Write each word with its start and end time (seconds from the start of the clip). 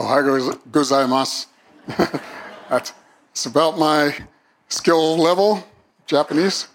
Ohayo 0.00 0.56
gozaimasu. 0.70 1.46
That's 2.70 2.94
it's 3.32 3.44
about 3.44 3.78
my 3.78 4.16
skill 4.68 5.18
level, 5.18 5.62
Japanese. 6.06 6.68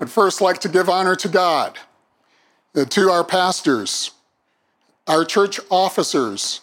I'd 0.00 0.08
first 0.08 0.40
like 0.40 0.58
to 0.60 0.68
give 0.68 0.88
honor 0.88 1.14
to 1.16 1.28
God, 1.28 1.78
uh, 2.74 2.86
to 2.86 3.10
our 3.10 3.22
pastors, 3.22 4.12
our 5.06 5.26
church 5.26 5.60
officers, 5.70 6.62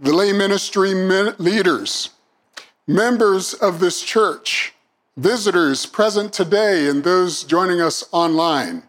the 0.00 0.14
lay 0.14 0.32
ministry 0.32 0.94
leaders, 0.94 2.10
members 2.86 3.52
of 3.52 3.80
this 3.80 4.02
church, 4.02 4.72
visitors 5.16 5.84
present 5.84 6.32
today, 6.32 6.88
and 6.88 7.04
those 7.04 7.44
joining 7.44 7.82
us 7.82 8.02
online. 8.12 8.82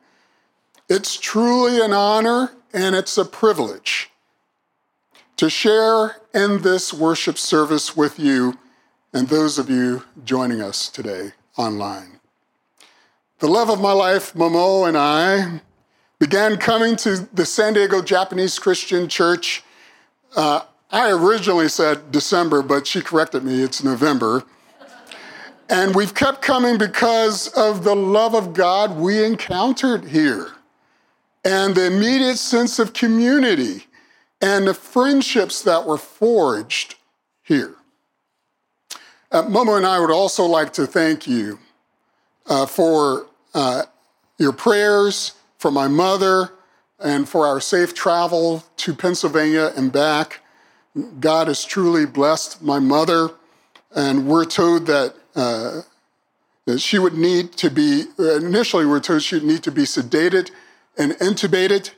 It's 0.89 1.17
truly 1.17 1.81
an 1.81 1.91
honor 1.91 2.53
and 2.73 2.95
it's 2.95 3.17
a 3.17 3.25
privilege 3.25 4.09
to 5.43 5.49
share 5.49 6.15
in 6.33 6.61
this 6.61 6.93
worship 6.93 7.37
service 7.37 7.97
with 7.97 8.17
you 8.17 8.57
and 9.11 9.27
those 9.27 9.59
of 9.59 9.69
you 9.69 10.01
joining 10.23 10.61
us 10.61 10.87
today 10.87 11.33
online. 11.57 12.21
The 13.39 13.49
love 13.49 13.69
of 13.69 13.81
my 13.81 13.91
life, 13.91 14.33
Momo, 14.35 14.87
and 14.87 14.97
I 14.97 15.59
began 16.17 16.55
coming 16.55 16.95
to 16.95 17.27
the 17.33 17.45
San 17.45 17.73
Diego 17.73 18.01
Japanese 18.01 18.57
Christian 18.57 19.09
Church. 19.09 19.65
Uh, 20.33 20.61
I 20.89 21.11
originally 21.11 21.67
said 21.67 22.09
December, 22.09 22.61
but 22.61 22.87
she 22.87 23.01
corrected 23.01 23.43
me, 23.43 23.63
it's 23.63 23.83
November. 23.83 24.45
And 25.67 25.93
we've 25.93 26.15
kept 26.15 26.41
coming 26.41 26.77
because 26.77 27.49
of 27.49 27.83
the 27.83 27.97
love 27.97 28.33
of 28.33 28.53
God 28.53 28.95
we 28.95 29.21
encountered 29.21 30.05
here 30.05 30.53
and 31.43 31.75
the 31.75 31.87
immediate 31.87 32.37
sense 32.37 32.79
of 32.79 32.93
community 32.93 33.87
and 34.43 34.67
the 34.67 34.73
friendships 34.73 35.61
that 35.61 35.87
were 35.87 35.97
forged 35.97 36.95
here. 37.43 37.75
Uh, 39.31 39.43
Momo 39.43 39.77
and 39.77 39.85
I 39.85 40.01
would 40.01 40.11
also 40.11 40.43
like 40.43 40.73
to 40.73 40.85
thank 40.85 41.25
you 41.25 41.59
uh, 42.47 42.65
for 42.65 43.27
uh, 43.53 43.83
your 44.37 44.51
prayers, 44.51 45.35
for 45.57 45.71
my 45.71 45.87
mother, 45.87 46.51
and 46.99 47.27
for 47.27 47.47
our 47.47 47.61
safe 47.61 47.93
travel 47.93 48.65
to 48.75 48.93
Pennsylvania 48.93 49.71
and 49.77 49.93
back. 49.93 50.41
God 51.21 51.47
has 51.47 51.63
truly 51.63 52.05
blessed 52.05 52.61
my 52.61 52.79
mother, 52.79 53.29
and 53.95 54.27
we're 54.27 54.45
told 54.45 54.87
that, 54.87 55.15
uh, 55.35 55.81
she 56.77 56.99
would 56.99 57.15
need 57.15 57.53
to 57.53 57.69
be, 57.69 58.05
initially, 58.17 58.85
we 58.85 58.91
we're 58.91 58.99
told 58.99 59.21
she 59.21 59.35
would 59.35 59.45
need 59.45 59.63
to 59.63 59.71
be 59.71 59.83
sedated 59.83 60.51
and 60.97 61.13
intubated, 61.13 61.91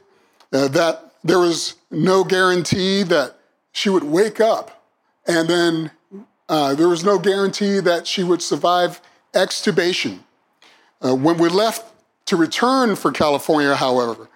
uh, 0.54 0.68
that 0.70 1.05
there 1.26 1.40
was 1.40 1.74
no 1.90 2.24
guarantee 2.24 3.02
that 3.02 3.36
she 3.72 3.90
would 3.90 4.04
wake 4.04 4.40
up, 4.40 4.86
and 5.28 5.50
then 5.50 5.92
uh, 6.48 6.76
there 6.76 6.88
was 6.88 7.04
no 7.04 7.18
guarantee 7.18 7.80
that 7.80 8.06
she 8.06 8.24
would 8.24 8.44
survive 8.44 9.02
extubation. 9.34 10.20
Uh, 11.04 11.16
when 11.16 11.40
we 11.40 11.50
left 11.50 11.92
to 12.28 12.38
return 12.38 12.96
for 12.96 13.12
California, 13.12 13.76
however, 13.76 14.30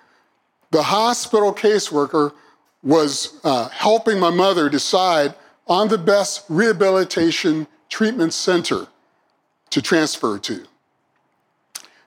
the 0.71 0.81
hospital 0.81 1.53
caseworker 1.53 2.33
was 2.81 3.39
uh, 3.43 3.69
helping 3.69 4.19
my 4.19 4.31
mother 4.31 4.67
decide 4.67 5.35
on 5.67 5.89
the 5.89 5.97
best 5.97 6.43
rehabilitation 6.49 7.67
treatment 7.89 8.33
center 8.33 8.87
to 9.69 9.81
transfer 9.81 10.39
to. 10.39 10.65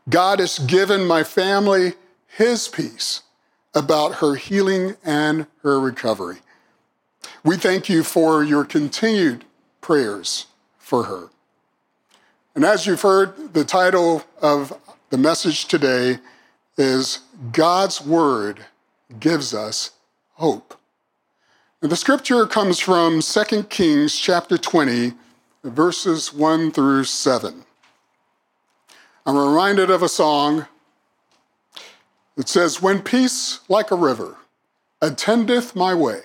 God 0.09 0.41
has 0.41 0.59
given 0.59 1.07
my 1.07 1.23
family 1.23 1.95
his 2.27 2.67
peace 2.67 3.22
about 3.75 4.17
her 4.17 4.35
healing 4.35 4.97
and 5.05 5.47
her 5.63 5.81
recovery. 5.81 6.39
We 7.45 7.57
thank 7.57 7.89
you 7.89 8.03
for 8.03 8.45
your 8.45 8.65
continued 8.65 9.45
prayers 9.81 10.47
for 10.79 11.05
her. 11.05 11.31
And 12.55 12.65
as 12.65 12.87
you've 12.87 13.03
heard, 13.03 13.55
the 13.55 13.65
title 13.65 14.25
of 14.41 14.79
the 15.11 15.19
message 15.19 15.67
today 15.67 16.19
is 16.77 17.21
God's 17.53 18.05
Word 18.05 18.67
Gives 19.19 19.55
Us 19.55 19.93
Hope. 20.35 20.79
And 21.81 21.91
the 21.91 21.97
scripture 21.97 22.47
comes 22.47 22.79
from 22.79 23.21
2 23.21 23.65
Kings 23.65 24.17
chapter 24.17 24.57
20, 24.57 25.15
verses 25.65 26.33
1 26.33 26.71
through 26.73 27.05
7. 27.05 27.65
I'm 29.27 29.37
reminded 29.37 29.91
of 29.91 30.03
a 30.03 30.09
song 30.09 30.67
it 32.37 32.49
says, 32.49 32.83
When 32.83 33.03
peace 33.03 33.61
like 33.69 33.91
a 33.91 33.97
river 33.97 34.37
attendeth 35.01 35.77
my 35.77 35.95
way, 35.95 36.21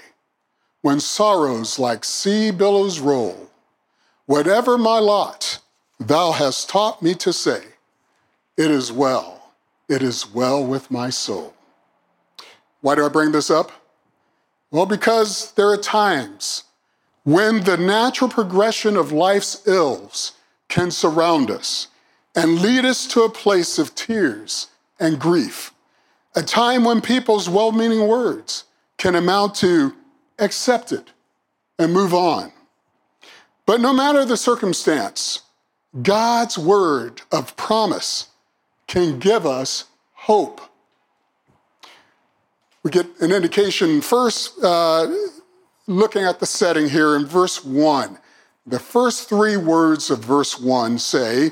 when 0.81 0.99
sorrows 0.99 1.79
like 1.79 2.05
sea 2.05 2.51
billows 2.51 2.99
roll, 2.99 3.49
whatever 4.25 4.77
my 4.77 4.99
lot, 4.99 5.59
thou 5.99 6.31
hast 6.31 6.69
taught 6.69 7.01
me 7.01 7.13
to 7.15 7.33
say, 7.33 7.61
It 8.55 8.71
is 8.71 8.91
well, 8.91 9.53
it 9.89 10.01
is 10.01 10.31
well 10.33 10.65
with 10.65 10.91
my 10.91 11.09
soul. 11.09 11.53
Why 12.81 12.95
do 12.95 13.05
I 13.05 13.09
bring 13.09 13.31
this 13.31 13.49
up? 13.49 13.71
Well, 14.71 14.85
because 14.85 15.51
there 15.53 15.69
are 15.69 15.77
times 15.77 16.63
when 17.23 17.63
the 17.63 17.77
natural 17.77 18.29
progression 18.29 18.95
of 18.95 19.11
life's 19.11 19.67
ills 19.67 20.33
can 20.69 20.91
surround 20.91 21.49
us 21.49 21.87
and 22.35 22.61
lead 22.61 22.85
us 22.85 23.07
to 23.07 23.23
a 23.23 23.29
place 23.29 23.79
of 23.79 23.95
tears 23.95 24.67
and 24.99 25.19
grief 25.19 25.73
a 26.37 26.43
time 26.43 26.83
when 26.83 27.01
people's 27.01 27.49
well 27.49 27.71
meaning 27.71 28.07
words 28.07 28.65
can 28.97 29.15
amount 29.15 29.55
to 29.55 29.95
accept 30.37 30.91
it 30.91 31.11
and 31.79 31.91
move 31.91 32.13
on. 32.13 32.51
But 33.65 33.81
no 33.81 33.91
matter 33.91 34.23
the 34.23 34.37
circumstance, 34.37 35.41
God's 35.99 36.55
word 36.55 37.23
of 37.31 37.57
promise 37.57 38.27
can 38.85 39.17
give 39.17 39.47
us 39.47 39.85
hope. 40.13 40.61
We 42.83 42.91
get 42.91 43.07
an 43.19 43.31
indication 43.31 43.99
first, 44.01 44.63
uh, 44.63 45.11
looking 45.87 46.23
at 46.23 46.39
the 46.39 46.45
setting 46.45 46.87
here 46.87 47.15
in 47.15 47.25
verse 47.25 47.65
1. 47.65 48.19
The 48.67 48.79
first 48.79 49.27
three 49.27 49.57
words 49.57 50.11
of 50.11 50.19
verse 50.19 50.59
1 50.59 50.99
say, 50.99 51.51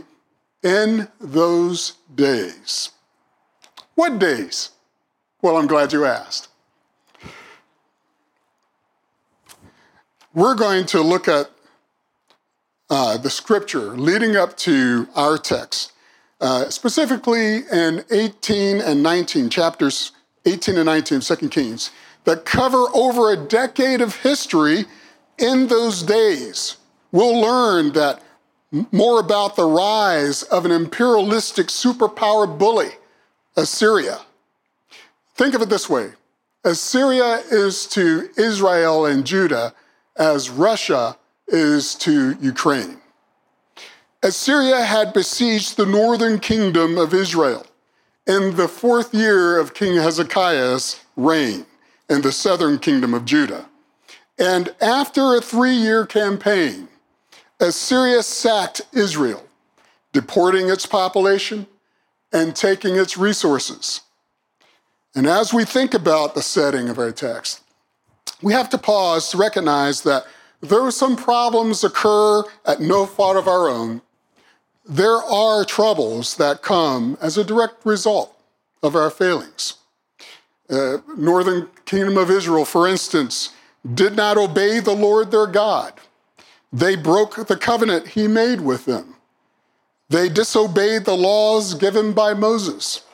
In 0.62 1.08
those 1.20 1.94
days. 2.14 2.92
What 3.96 4.20
days? 4.20 4.70
Well, 5.46 5.58
I'm 5.58 5.68
glad 5.68 5.94
you 5.94 6.06
asked. 6.06 6.48
We're 10.34 10.56
going 10.56 10.88
to 10.88 11.02
look 11.02 11.28
at 11.28 11.52
uh, 12.90 13.18
the 13.18 13.30
scripture 13.30 13.96
leading 13.96 14.36
up 14.36 14.58
to 14.58 15.08
our 15.14 15.38
text, 15.38 15.92
uh, 16.42 16.72
specifically 16.72 17.58
in 17.72 18.04
18 18.10 18.82
and 18.82 19.04
19, 19.04 19.52
chapters 19.52 20.14
18 20.48 20.78
and 20.78 20.88
19 20.88 21.18
of 21.20 21.24
2 21.24 21.50
Kings, 21.50 21.92
that 22.24 22.46
cover 22.46 22.88
over 22.96 23.32
a 23.32 23.38
decade 23.38 24.02
of 24.02 24.16
history 24.16 24.86
in 25.38 25.68
those 25.68 26.02
days. 26.02 26.78
We'll 27.12 27.40
learn 27.40 27.94
that 27.94 28.24
more 28.92 29.20
about 29.20 29.58
the 29.58 29.66
rise 29.66 30.42
of 30.42 30.66
an 30.66 30.72
imperialistic 30.72 31.68
superpower 31.68 32.48
bully, 32.58 32.94
Assyria 33.56 34.22
Think 35.36 35.54
of 35.54 35.62
it 35.62 35.70
this 35.70 35.90
way 35.90 36.14
Assyria 36.64 37.44
is 37.52 37.86
to 37.88 38.30
Israel 38.38 39.06
and 39.06 39.26
Judah 39.26 39.74
as 40.18 40.50
Russia 40.50 41.18
is 41.48 41.94
to 41.96 42.38
Ukraine. 42.42 43.00
Assyria 44.24 44.82
had 44.82 45.14
besieged 45.14 45.78
the 45.78 45.86
northern 45.86 46.40
kingdom 46.40 46.98
of 46.98 47.14
Israel 47.14 47.68
in 48.26 48.56
the 48.56 48.68
fourth 48.68 49.14
year 49.14 49.60
of 49.60 49.76
King 49.76 49.98
Hezekiah's 49.98 51.02
reign 51.16 51.66
in 52.10 52.22
the 52.22 52.32
southern 52.32 52.80
kingdom 52.80 53.14
of 53.14 53.26
Judah. 53.26 53.70
And 54.40 54.74
after 54.82 55.36
a 55.36 55.42
three 55.42 55.76
year 55.76 56.06
campaign, 56.06 56.88
Assyria 57.60 58.24
sacked 58.24 58.82
Israel, 58.94 59.44
deporting 60.12 60.70
its 60.70 60.86
population 60.86 61.68
and 62.34 62.56
taking 62.56 62.96
its 62.96 63.18
resources. 63.18 64.02
And 65.16 65.26
as 65.26 65.54
we 65.54 65.64
think 65.64 65.94
about 65.94 66.36
the 66.36 66.42
setting 66.42 66.90
of 66.90 67.00
our 67.00 67.12
text, 67.12 67.62
we 68.42 68.52
have 68.52 68.70
to 68.72 68.78
pause 68.78 69.30
to 69.30 69.38
recognize 69.38 70.02
that 70.02 70.26
though 70.60 70.90
some 70.90 71.16
problems 71.16 71.84
occur 71.84 72.44
at 72.66 72.82
no 72.82 73.06
fault 73.06 73.38
of 73.38 73.48
our 73.48 73.70
own, 73.70 74.02
there 74.88 75.16
are 75.16 75.64
troubles 75.64 76.36
that 76.36 76.62
come 76.62 77.18
as 77.22 77.38
a 77.38 77.44
direct 77.46 77.86
result 77.86 78.38
of 78.84 78.96
our 78.96 79.10
failings. 79.10 79.76
Uh, 80.70 80.98
Northern 81.18 81.70
Kingdom 81.86 82.18
of 82.18 82.30
Israel, 82.30 82.66
for 82.66 82.88
instance, 82.88 83.52
did 83.94 84.16
not 84.16 84.38
obey 84.38 84.80
the 84.80 84.94
Lord 84.94 85.32
their 85.32 85.48
God. 85.48 85.94
They 86.74 86.96
broke 86.96 87.48
the 87.48 87.56
covenant 87.56 88.10
he 88.10 88.28
made 88.28 88.60
with 88.62 88.86
them. 88.86 89.16
They 90.10 90.28
disobeyed 90.28 91.06
the 91.06 91.16
laws 91.16 91.74
given 91.74 92.12
by 92.14 92.34
Moses. 92.34 93.05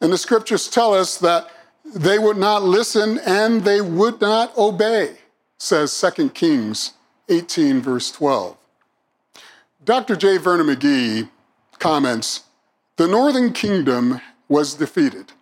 And 0.00 0.12
the 0.12 0.18
scriptures 0.18 0.68
tell 0.68 0.94
us 0.94 1.18
that 1.18 1.50
they 1.84 2.18
would 2.18 2.36
not 2.36 2.62
listen 2.62 3.18
and 3.26 3.64
they 3.64 3.80
would 3.80 4.20
not 4.20 4.56
obey. 4.56 5.16
says 5.58 6.04
2 6.16 6.30
Kings 6.30 6.92
18, 7.28 7.80
verse 7.80 8.10
12. 8.12 8.56
Dr. 9.84 10.16
J. 10.16 10.38
Vernon 10.38 10.66
McGee 10.66 11.28
comments 11.78 12.44
The 12.96 13.08
northern 13.08 13.52
kingdom 13.52 14.20
was 14.48 14.74
defeated. 14.74 15.32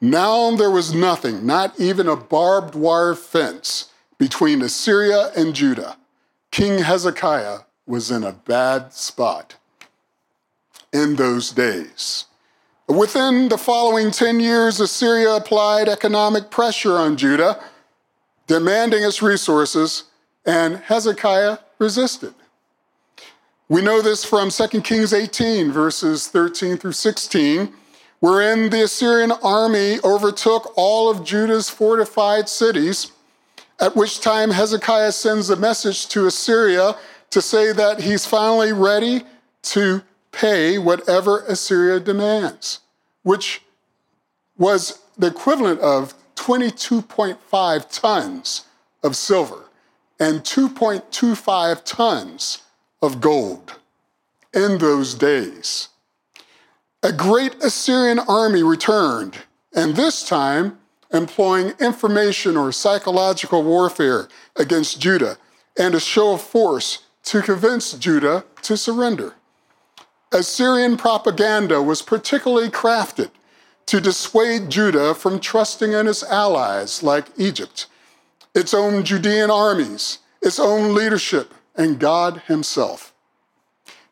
Now 0.00 0.54
there 0.56 0.70
was 0.70 0.94
nothing, 0.94 1.46
not 1.46 1.78
even 1.78 2.08
a 2.08 2.16
barbed 2.16 2.74
wire 2.74 3.14
fence 3.14 3.90
between 4.18 4.62
Assyria 4.62 5.30
and 5.36 5.54
Judah. 5.54 5.96
King 6.50 6.80
Hezekiah 6.80 7.60
was 7.86 8.10
in 8.10 8.22
a 8.22 8.32
bad 8.32 8.92
spot 8.92 9.56
in 10.92 11.16
those 11.16 11.50
days. 11.50 12.26
Within 12.88 13.48
the 13.48 13.56
following 13.56 14.10
10 14.10 14.40
years, 14.40 14.78
Assyria 14.78 15.36
applied 15.36 15.88
economic 15.88 16.50
pressure 16.50 16.98
on 16.98 17.16
Judah, 17.16 17.58
demanding 18.46 19.02
its 19.02 19.22
resources, 19.22 20.04
and 20.44 20.76
Hezekiah 20.76 21.58
resisted. 21.78 22.34
We 23.70 23.80
know 23.80 24.02
this 24.02 24.22
from 24.22 24.50
2 24.50 24.82
Kings 24.82 25.14
18, 25.14 25.72
verses 25.72 26.28
13 26.28 26.76
through 26.76 26.92
16, 26.92 27.72
wherein 28.20 28.68
the 28.68 28.84
Assyrian 28.84 29.32
army 29.42 29.98
overtook 30.04 30.74
all 30.76 31.08
of 31.08 31.24
Judah's 31.24 31.70
fortified 31.70 32.50
cities, 32.50 33.12
at 33.80 33.96
which 33.96 34.20
time 34.20 34.50
Hezekiah 34.50 35.12
sends 35.12 35.48
a 35.48 35.56
message 35.56 36.06
to 36.08 36.26
Assyria 36.26 36.96
to 37.30 37.40
say 37.40 37.72
that 37.72 38.02
he's 38.02 38.26
finally 38.26 38.74
ready 38.74 39.22
to 39.62 40.02
pay 40.34 40.78
whatever 40.78 41.44
Assyria 41.46 42.00
demands, 42.00 42.80
which 43.22 43.62
was 44.58 45.00
the 45.16 45.28
equivalent 45.28 45.80
of 45.80 46.14
22.5 46.36 47.90
tons 47.90 48.64
of 49.02 49.16
silver 49.16 49.64
and 50.18 50.40
2.25 50.40 51.84
tons 51.84 52.62
of 53.00 53.20
gold 53.20 53.78
in 54.52 54.78
those 54.78 55.14
days. 55.14 55.88
A 57.02 57.12
great 57.12 57.54
Assyrian 57.62 58.18
army 58.18 58.62
returned, 58.62 59.38
and 59.74 59.94
this 59.94 60.26
time 60.26 60.78
employing 61.12 61.74
information 61.80 62.56
or 62.56 62.72
psychological 62.72 63.62
warfare 63.62 64.28
against 64.56 65.00
Judah 65.00 65.36
and 65.78 65.94
a 65.94 66.00
show 66.00 66.34
of 66.34 66.40
force 66.40 67.04
to 67.24 67.42
convince 67.42 67.92
Judah 67.92 68.44
to 68.62 68.76
surrender. 68.76 69.34
Assyrian 70.34 70.96
propaganda 70.96 71.80
was 71.80 72.02
particularly 72.02 72.68
crafted 72.68 73.30
to 73.86 74.00
dissuade 74.00 74.68
Judah 74.68 75.14
from 75.14 75.38
trusting 75.38 75.92
in 75.92 76.08
its 76.08 76.24
allies 76.24 77.04
like 77.04 77.26
Egypt, 77.36 77.86
its 78.52 78.74
own 78.74 79.04
Judean 79.04 79.48
armies, 79.48 80.18
its 80.42 80.58
own 80.58 80.92
leadership, 80.92 81.54
and 81.76 82.00
God 82.00 82.42
Himself. 82.48 83.14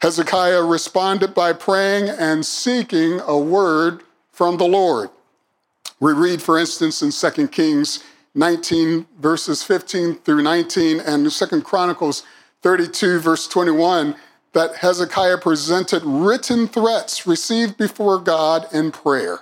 Hezekiah 0.00 0.62
responded 0.62 1.34
by 1.34 1.52
praying 1.52 2.08
and 2.08 2.46
seeking 2.46 3.20
a 3.26 3.36
word 3.36 4.04
from 4.30 4.58
the 4.58 4.64
Lord. 4.64 5.10
We 5.98 6.12
read, 6.12 6.40
for 6.40 6.56
instance, 6.56 7.02
in 7.02 7.10
2 7.10 7.48
Kings 7.48 8.04
19, 8.36 9.06
verses 9.18 9.64
15 9.64 10.16
through 10.18 10.42
19, 10.42 11.00
and 11.00 11.28
2 11.28 11.62
Chronicles 11.62 12.22
32, 12.62 13.18
verse 13.18 13.48
21, 13.48 14.14
that 14.52 14.76
Hezekiah 14.76 15.38
presented 15.38 16.04
written 16.04 16.68
threats 16.68 17.26
received 17.26 17.76
before 17.76 18.18
God 18.18 18.72
in 18.72 18.92
prayer. 18.92 19.40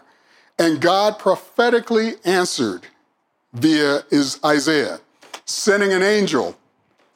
And 0.59 0.81
God 0.81 1.19
prophetically 1.19 2.15
answered 2.25 2.87
via 3.53 4.01
is 4.11 4.41
Isaiah, 4.45 5.01
sending 5.45 5.93
an 5.93 6.03
angel 6.03 6.57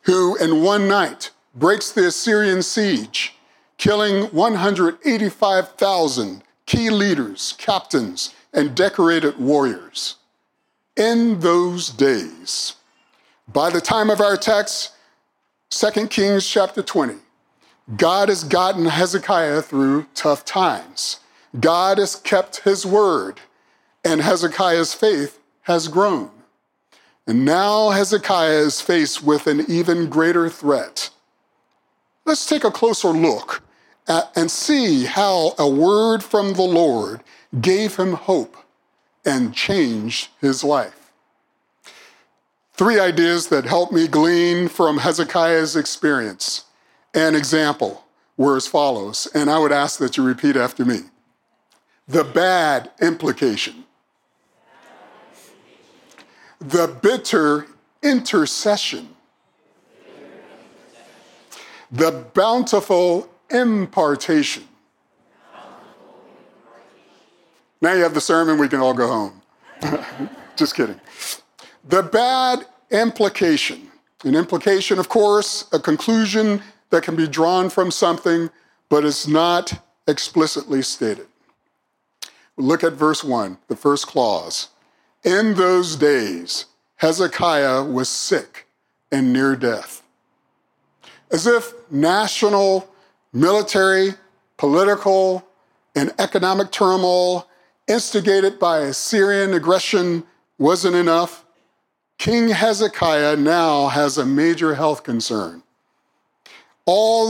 who, 0.03 0.37
in 0.37 0.63
one 0.63 0.87
night, 0.89 1.31
breaks 1.55 1.91
the 1.93 2.09
Assyrian 2.09 2.63
siege, 2.63 3.35
killing 3.79 4.25
185,000 4.27 6.43
key 6.67 6.91
leaders, 6.91 7.55
captains, 7.59 8.35
and 8.53 8.75
decorated 8.75 9.39
warriors. 9.39 10.17
In 10.97 11.39
those 11.41 11.89
days, 11.91 12.75
by 13.53 13.69
the 13.71 13.81
time 13.81 14.11
of 14.11 14.21
our 14.21 14.37
text, 14.37 14.93
2 15.71 16.09
Kings 16.09 16.47
chapter 16.49 16.83
20, 16.83 17.15
God 17.97 18.29
has 18.31 18.45
gotten 18.45 18.87
Hezekiah 18.87 19.63
through 19.63 20.07
tough 20.15 20.45
times. 20.45 21.21
God 21.61 21.99
has 21.99 22.17
kept 22.17 22.61
his 22.61 22.87
word, 22.87 23.41
and 24.05 24.23
Hezekiah's 24.23 24.95
faith 24.95 25.39
has 25.63 25.89
grown. 25.89 26.31
And 27.27 27.45
now 27.45 27.91
Hezekiah 27.91 28.59
is 28.59 28.81
faced 28.81 29.23
with 29.23 29.47
an 29.47 29.65
even 29.69 30.09
greater 30.09 30.49
threat. 30.49 31.11
Let's 32.25 32.47
take 32.47 32.65
a 32.65 32.71
closer 32.71 33.09
look 33.09 33.63
at, 34.09 34.31
and 34.35 34.51
see 34.51 35.05
how 35.05 35.53
a 35.59 35.69
word 35.69 36.23
from 36.23 36.55
the 36.55 36.63
Lord 36.63 37.21
gave 37.61 37.97
him 37.97 38.15
hope 38.15 38.57
and 39.25 39.55
changed 39.55 40.29
his 40.41 40.65
life. 40.65 41.13
Three 42.73 42.99
ideas 42.99 43.49
that 43.49 43.65
help 43.65 43.93
me 43.93 44.09
glean 44.09 44.69
from 44.69 44.99
Hezekiah's 44.99 45.77
experience. 45.77 46.65
An 47.15 47.37
example 47.37 48.05
were 48.37 48.57
as 48.57 48.67
follows, 48.67 49.29
and 49.35 49.49
I 49.49 49.59
would 49.59 49.73
ask 49.73 49.99
that 50.01 50.17
you 50.17 50.25
repeat 50.25 50.57
after 50.57 50.85
me. 50.85 51.01
The 52.09 52.25
bad 52.25 52.91
implication, 53.01 53.85
the 56.59 56.89
bitter 57.01 57.67
intercession, 58.03 59.09
the 61.91 62.27
bountiful 62.35 63.31
impartation. 63.51 64.65
Now 67.81 67.93
you 67.93 68.03
have 68.03 68.15
the 68.15 68.21
sermon, 68.21 68.59
we 68.59 68.69
can 68.69 68.81
all 68.81 68.95
go 68.95 69.07
home. 69.07 69.43
Just 70.57 70.75
kidding. 70.75 71.01
The 71.89 72.03
bad 72.03 72.67
implication. 72.91 73.91
An 74.25 74.35
implication, 74.35 74.99
of 74.99 75.09
course, 75.09 75.67
a 75.73 75.79
conclusion 75.79 76.63
that 76.95 77.03
can 77.03 77.17
be 77.17 77.27
drawn 77.27 77.69
from 77.69 77.91
something, 77.91 78.49
but 78.89 79.05
is 79.05 79.27
not 79.27 79.85
explicitly 80.07 80.81
stated. 80.81 81.27
Look 82.57 82.85
at 82.85 82.93
verse 82.93 83.25
1, 83.25 83.59
the 83.67 83.75
first 83.75 84.07
clause. 84.07 84.69
In 85.25 85.55
those 85.55 85.97
days, 85.97 86.67
Hezekiah 86.97 87.83
was 87.83 88.09
sick 88.09 88.69
and 89.11 89.33
near 89.33 89.57
death. 89.57 90.05
As 91.33 91.49
if 91.49 91.73
national, 91.91 92.89
military, 93.33 94.15
political, 94.57 95.45
and 95.97 96.15
economic 96.21 96.71
turmoil 96.71 97.49
instigated 97.89 98.61
by 98.61 98.83
Assyrian 98.83 99.53
aggression 99.53 100.23
wasn't 100.59 100.95
enough, 100.95 101.45
King 102.19 102.51
Hezekiah 102.51 103.35
now 103.35 103.89
has 103.89 104.17
a 104.17 104.25
major 104.25 104.77
health 104.77 105.03
concern. 105.03 105.64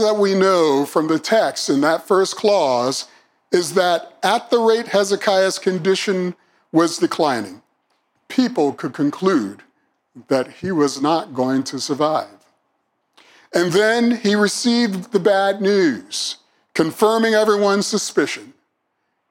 That 0.05 0.17
we 0.17 0.35
know 0.35 0.85
from 0.85 1.07
the 1.07 1.17
text 1.17 1.67
in 1.67 1.81
that 1.81 2.07
first 2.07 2.35
clause 2.35 3.07
is 3.51 3.73
that 3.73 4.19
at 4.21 4.51
the 4.51 4.59
rate 4.59 4.89
Hezekiah's 4.89 5.57
condition 5.57 6.35
was 6.71 6.99
declining, 6.99 7.63
people 8.27 8.71
could 8.71 8.93
conclude 8.93 9.63
that 10.27 10.47
he 10.61 10.71
was 10.71 11.01
not 11.01 11.33
going 11.33 11.63
to 11.63 11.79
survive. 11.79 12.45
And 13.51 13.71
then 13.71 14.17
he 14.17 14.35
received 14.35 15.11
the 15.11 15.19
bad 15.19 15.59
news, 15.59 16.37
confirming 16.75 17.33
everyone's 17.33 17.87
suspicion. 17.87 18.53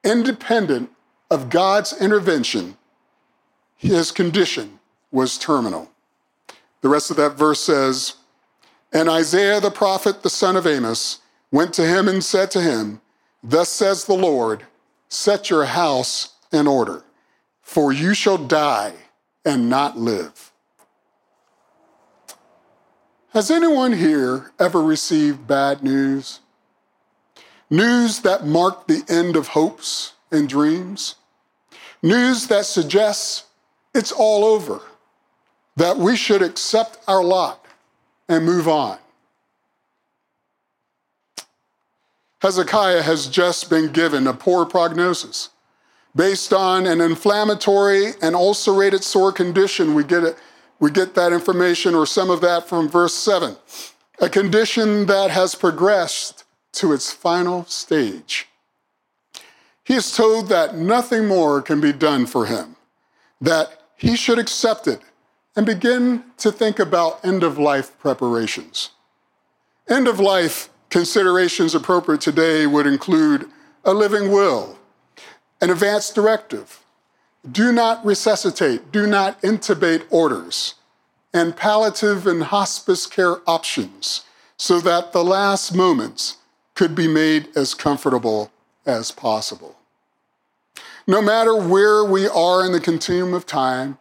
Independent 0.03 0.89
of 1.31 1.49
God's 1.49 1.97
intervention, 2.01 2.75
his 3.77 4.11
condition 4.11 4.79
was 5.09 5.37
terminal. 5.37 5.89
The 6.81 6.89
rest 6.89 7.11
of 7.11 7.15
that 7.15 7.37
verse 7.37 7.61
says, 7.61 8.15
and 8.95 9.09
Isaiah 9.09 9.59
the 9.59 9.71
prophet, 9.71 10.23
the 10.23 10.29
son 10.29 10.55
of 10.55 10.65
Amos, 10.65 11.19
went 11.51 11.73
to 11.73 11.85
him 11.85 12.07
and 12.07 12.23
said 12.23 12.49
to 12.51 12.61
him, 12.61 13.01
Thus 13.43 13.67
says 13.67 14.05
the 14.05 14.13
Lord, 14.13 14.65
set 15.09 15.49
your 15.49 15.65
house 15.65 16.35
in 16.53 16.65
order, 16.65 17.03
for 17.61 17.91
you 17.91 18.13
shall 18.13 18.37
die 18.37 18.93
and 19.43 19.69
not 19.69 19.97
live. 19.97 20.53
Has 23.33 23.51
anyone 23.51 23.91
here 23.91 24.53
ever 24.59 24.81
received 24.81 25.45
bad 25.45 25.83
news? 25.83 26.39
News 27.69 28.21
that 28.21 28.47
marked 28.47 28.87
the 28.87 29.03
end 29.09 29.35
of 29.35 29.49
hopes 29.49 30.13
and 30.31 30.47
dreams? 30.47 31.15
News 32.01 32.47
that 32.47 32.63
suggests 32.63 33.43
it's 33.93 34.13
all 34.13 34.45
over, 34.45 34.79
that 35.75 35.97
we 35.97 36.15
should 36.15 36.41
accept 36.41 36.97
our 37.09 37.21
lot 37.21 37.64
and 38.27 38.45
move 38.45 38.67
on. 38.67 38.97
Hezekiah 42.41 43.01
has 43.01 43.27
just 43.27 43.69
been 43.69 43.91
given 43.91 44.27
a 44.27 44.33
poor 44.33 44.65
prognosis. 44.65 45.49
Based 46.15 46.53
on 46.53 46.85
an 46.85 47.01
inflammatory 47.01 48.11
and 48.21 48.35
ulcerated 48.35 49.03
sore 49.03 49.31
condition, 49.31 49.93
we 49.93 50.03
get, 50.03 50.23
it, 50.23 50.37
We 50.79 50.91
get 50.91 51.15
that 51.15 51.33
information 51.33 51.95
or 51.95 52.05
some 52.05 52.29
of 52.29 52.41
that 52.41 52.67
from 52.67 52.87
verse 52.87 53.13
7. 53.13 53.55
A 54.19 54.29
condition 54.29 55.07
that 55.07 55.31
has 55.31 55.55
progressed 55.55 56.43
to 56.73 56.93
its 56.93 57.11
final 57.11 57.65
stage. 57.65 58.47
He 59.83 59.93
is 59.93 60.15
told 60.15 60.49
that 60.49 60.75
nothing 60.75 61.27
more 61.27 61.61
can 61.61 61.81
be 61.81 61.93
done 61.93 62.25
for 62.25 62.45
him, 62.45 62.75
that 63.41 63.81
he 63.95 64.15
should 64.15 64.39
accept 64.39 64.87
it 64.87 65.01
and 65.55 65.65
begin 65.65 66.23
to 66.37 66.51
think 66.51 66.79
about 66.79 67.23
end 67.25 67.43
of 67.43 67.57
life 67.57 67.97
preparations. 67.99 68.89
End 69.87 70.07
of 70.07 70.19
life 70.19 70.69
considerations 70.89 71.75
appropriate 71.75 72.21
today 72.21 72.65
would 72.65 72.87
include 72.87 73.49
a 73.83 73.93
living 73.93 74.31
will, 74.31 74.77
an 75.61 75.69
advance 75.69 76.11
directive, 76.11 76.83
do 77.49 77.71
not 77.71 78.03
resuscitate, 78.05 78.91
do 78.91 79.05
not 79.05 79.41
intubate 79.41 80.03
orders, 80.09 80.75
and 81.33 81.55
palliative 81.55 82.25
and 82.25 82.43
hospice 82.43 83.05
care 83.05 83.37
options 83.47 84.23
so 84.57 84.79
that 84.79 85.11
the 85.11 85.23
last 85.23 85.75
moments 85.75 86.37
could 86.73 86.95
be 86.95 87.07
made 87.07 87.47
as 87.55 87.73
comfortable 87.73 88.51
as 88.85 89.11
possible. 89.11 89.75
No 91.07 91.21
matter 91.21 91.55
where 91.55 92.03
we 92.03 92.27
are 92.27 92.65
in 92.65 92.71
the 92.71 92.79
continuum 92.79 93.33
of 93.33 93.45
time, 93.45 93.97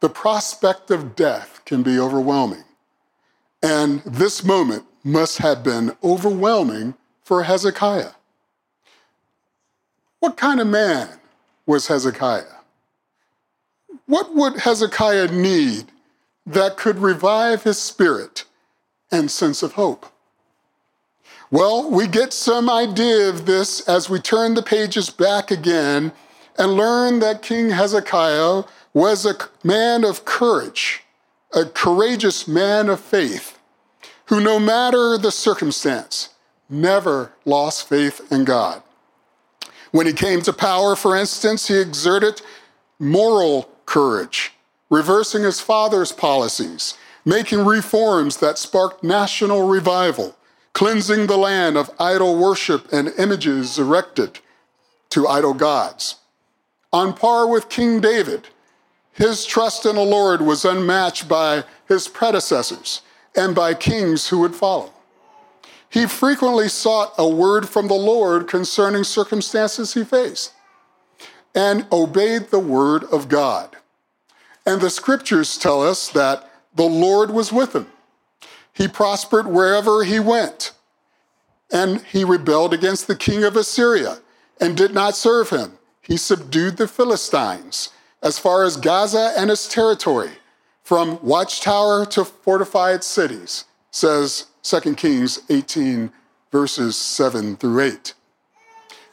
the 0.00 0.08
prospect 0.08 0.90
of 0.90 1.16
death 1.16 1.62
can 1.64 1.82
be 1.82 1.98
overwhelming. 1.98 2.64
And 3.62 4.00
this 4.04 4.44
moment 4.44 4.84
must 5.02 5.38
have 5.38 5.62
been 5.62 5.96
overwhelming 6.02 6.94
for 7.22 7.42
Hezekiah. 7.42 8.12
What 10.20 10.36
kind 10.36 10.60
of 10.60 10.66
man 10.66 11.08
was 11.66 11.88
Hezekiah? 11.88 12.44
What 14.06 14.34
would 14.34 14.60
Hezekiah 14.60 15.28
need 15.32 15.86
that 16.46 16.76
could 16.76 16.98
revive 16.98 17.64
his 17.64 17.78
spirit 17.78 18.44
and 19.10 19.30
sense 19.30 19.62
of 19.62 19.72
hope? 19.72 20.06
Well, 21.50 21.90
we 21.90 22.06
get 22.06 22.32
some 22.32 22.68
idea 22.68 23.28
of 23.28 23.46
this 23.46 23.86
as 23.88 24.10
we 24.10 24.20
turn 24.20 24.54
the 24.54 24.62
pages 24.62 25.10
back 25.10 25.50
again 25.50 26.12
and 26.58 26.74
learn 26.74 27.20
that 27.20 27.42
King 27.42 27.70
Hezekiah 27.70 28.64
was 28.92 29.24
a 29.24 29.36
man 29.62 30.04
of 30.04 30.24
courage, 30.24 31.02
a 31.52 31.64
courageous 31.64 32.48
man 32.48 32.88
of 32.88 33.00
faith, 33.00 33.58
who, 34.26 34.40
no 34.40 34.58
matter 34.58 35.16
the 35.16 35.30
circumstance, 35.30 36.30
never 36.68 37.32
lost 37.44 37.88
faith 37.88 38.20
in 38.30 38.44
God. 38.44 38.82
When 39.90 40.06
he 40.06 40.12
came 40.12 40.42
to 40.42 40.52
power, 40.52 40.94
for 40.96 41.16
instance, 41.16 41.68
he 41.68 41.78
exerted 41.78 42.42
moral 42.98 43.70
courage, 43.86 44.52
reversing 44.90 45.44
his 45.44 45.60
father's 45.60 46.12
policies, 46.12 46.94
making 47.24 47.64
reforms 47.64 48.38
that 48.38 48.58
sparked 48.58 49.02
national 49.02 49.66
revival, 49.66 50.36
cleansing 50.72 51.26
the 51.26 51.38
land 51.38 51.76
of 51.76 51.90
idol 51.98 52.38
worship 52.38 52.92
and 52.92 53.12
images 53.18 53.78
erected 53.78 54.40
to 55.10 55.26
idol 55.26 55.54
gods. 55.54 56.16
On 56.92 57.12
par 57.14 57.46
with 57.46 57.68
King 57.68 58.00
David, 58.00 58.48
his 59.18 59.44
trust 59.44 59.84
in 59.84 59.96
the 59.96 60.02
Lord 60.02 60.40
was 60.40 60.64
unmatched 60.64 61.28
by 61.28 61.64
his 61.88 62.06
predecessors 62.06 63.02
and 63.34 63.52
by 63.52 63.74
kings 63.74 64.28
who 64.28 64.38
would 64.38 64.54
follow. 64.54 64.92
He 65.90 66.06
frequently 66.06 66.68
sought 66.68 67.14
a 67.18 67.28
word 67.28 67.68
from 67.68 67.88
the 67.88 67.94
Lord 67.94 68.46
concerning 68.46 69.02
circumstances 69.02 69.94
he 69.94 70.04
faced 70.04 70.52
and 71.52 71.84
obeyed 71.90 72.50
the 72.50 72.60
word 72.60 73.02
of 73.10 73.28
God. 73.28 73.76
And 74.64 74.80
the 74.80 74.88
scriptures 74.88 75.58
tell 75.58 75.82
us 75.82 76.08
that 76.10 76.48
the 76.76 76.84
Lord 76.84 77.32
was 77.32 77.52
with 77.52 77.74
him. 77.74 77.88
He 78.72 78.86
prospered 78.86 79.48
wherever 79.48 80.04
he 80.04 80.20
went. 80.20 80.70
And 81.72 82.02
he 82.02 82.22
rebelled 82.22 82.72
against 82.72 83.08
the 83.08 83.16
king 83.16 83.42
of 83.42 83.56
Assyria 83.56 84.20
and 84.60 84.76
did 84.76 84.94
not 84.94 85.16
serve 85.16 85.50
him. 85.50 85.72
He 86.00 86.16
subdued 86.16 86.76
the 86.76 86.86
Philistines 86.86 87.88
as 88.22 88.38
far 88.38 88.64
as 88.64 88.76
Gaza 88.76 89.32
and 89.36 89.50
its 89.50 89.68
territory, 89.68 90.30
from 90.82 91.18
watchtower 91.22 92.06
to 92.06 92.24
fortified 92.24 93.04
cities, 93.04 93.64
says 93.90 94.46
2 94.62 94.94
Kings 94.94 95.40
18, 95.48 96.10
verses 96.50 96.96
7 96.96 97.56
through 97.56 97.80
8. 97.80 98.14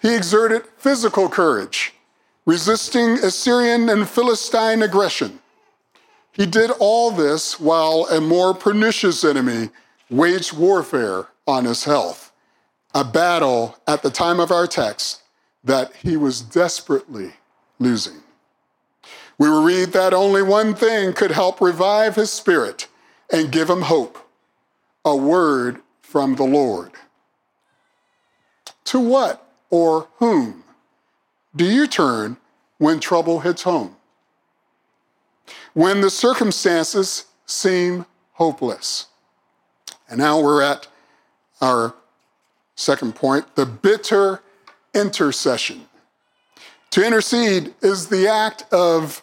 He 0.01 0.15
exerted 0.15 0.63
physical 0.77 1.29
courage, 1.29 1.93
resisting 2.45 3.17
Assyrian 3.19 3.89
and 3.89 4.07
Philistine 4.07 4.81
aggression. 4.81 5.39
He 6.31 6.45
did 6.45 6.71
all 6.79 7.11
this 7.11 7.59
while 7.59 8.07
a 8.11 8.19
more 8.19 8.53
pernicious 8.53 9.23
enemy 9.23 9.69
waged 10.09 10.55
warfare 10.55 11.27
on 11.47 11.65
his 11.65 11.85
health, 11.85 12.31
a 12.93 13.03
battle 13.03 13.77
at 13.87 14.03
the 14.03 14.09
time 14.09 14.39
of 14.39 14.51
our 14.51 14.67
text 14.67 15.23
that 15.63 15.95
he 15.95 16.17
was 16.17 16.41
desperately 16.41 17.33
losing. 17.79 18.21
We 19.37 19.49
will 19.49 19.63
read 19.63 19.89
that 19.89 20.13
only 20.13 20.41
one 20.41 20.75
thing 20.75 21.13
could 21.13 21.31
help 21.31 21.59
revive 21.59 22.15
his 22.15 22.31
spirit 22.31 22.87
and 23.31 23.51
give 23.51 23.69
him 23.69 23.81
hope 23.81 24.17
a 25.03 25.15
word 25.15 25.81
from 26.01 26.35
the 26.35 26.43
Lord. 26.43 26.91
To 28.85 28.99
what 28.99 29.47
or 29.69 30.07
whom 30.17 30.63
do 31.55 31.65
you 31.65 31.87
turn 31.87 32.37
when 32.77 32.99
trouble 32.99 33.41
hits 33.41 33.63
home? 33.63 33.95
When 35.73 36.01
the 36.01 36.09
circumstances 36.09 37.25
seem 37.45 38.05
hopeless. 38.33 39.07
And 40.09 40.19
now 40.19 40.39
we're 40.39 40.61
at 40.61 40.87
our 41.61 41.95
second 42.75 43.15
point 43.15 43.55
the 43.55 43.65
bitter 43.65 44.41
intercession. 44.93 45.87
To 46.91 47.05
intercede 47.05 47.73
is 47.81 48.07
the 48.07 48.27
act 48.27 48.71
of 48.71 49.21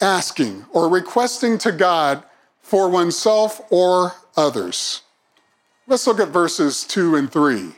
asking 0.00 0.66
or 0.72 0.88
requesting 0.88 1.58
to 1.58 1.72
God 1.72 2.22
for 2.62 2.88
oneself 2.88 3.60
or 3.70 4.14
others. 4.36 5.02
Let's 5.86 6.06
look 6.06 6.20
at 6.20 6.28
verses 6.28 6.84
2 6.84 7.16
and 7.16 7.30
3. 7.30 7.72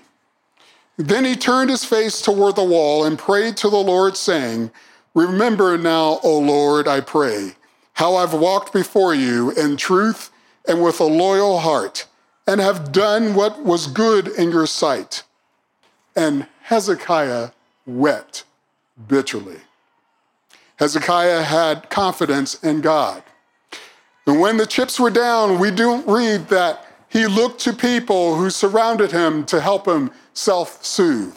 Then 0.98 1.24
he 1.24 1.34
turned 1.34 1.70
his 1.70 1.84
face 1.84 2.20
toward 2.20 2.56
the 2.56 2.64
wall 2.64 3.04
and 3.04 3.18
prayed 3.18 3.56
to 3.58 3.70
the 3.70 3.76
Lord, 3.76 4.16
saying, 4.16 4.70
Remember 5.14 5.78
now, 5.78 6.20
O 6.22 6.38
Lord, 6.38 6.86
I 6.86 7.00
pray, 7.00 7.56
how 7.94 8.16
I've 8.16 8.34
walked 8.34 8.72
before 8.72 9.14
you 9.14 9.50
in 9.52 9.76
truth 9.76 10.30
and 10.68 10.82
with 10.82 11.00
a 11.00 11.04
loyal 11.04 11.58
heart, 11.58 12.06
and 12.46 12.60
have 12.60 12.92
done 12.92 13.34
what 13.34 13.64
was 13.64 13.86
good 13.86 14.28
in 14.28 14.50
your 14.50 14.66
sight. 14.66 15.22
And 16.14 16.46
Hezekiah 16.62 17.50
wept 17.86 18.44
bitterly. 19.08 19.60
Hezekiah 20.76 21.42
had 21.42 21.90
confidence 21.90 22.62
in 22.62 22.80
God. 22.80 23.22
And 24.26 24.40
when 24.40 24.56
the 24.56 24.66
chips 24.66 24.98
were 25.00 25.10
down, 25.10 25.58
we 25.58 25.70
don't 25.70 26.06
read 26.06 26.48
that 26.48 26.86
he 27.08 27.26
looked 27.26 27.60
to 27.60 27.72
people 27.72 28.36
who 28.36 28.50
surrounded 28.50 29.12
him 29.12 29.44
to 29.46 29.60
help 29.60 29.86
him 29.86 30.10
self 30.32 30.84
soothe. 30.84 31.36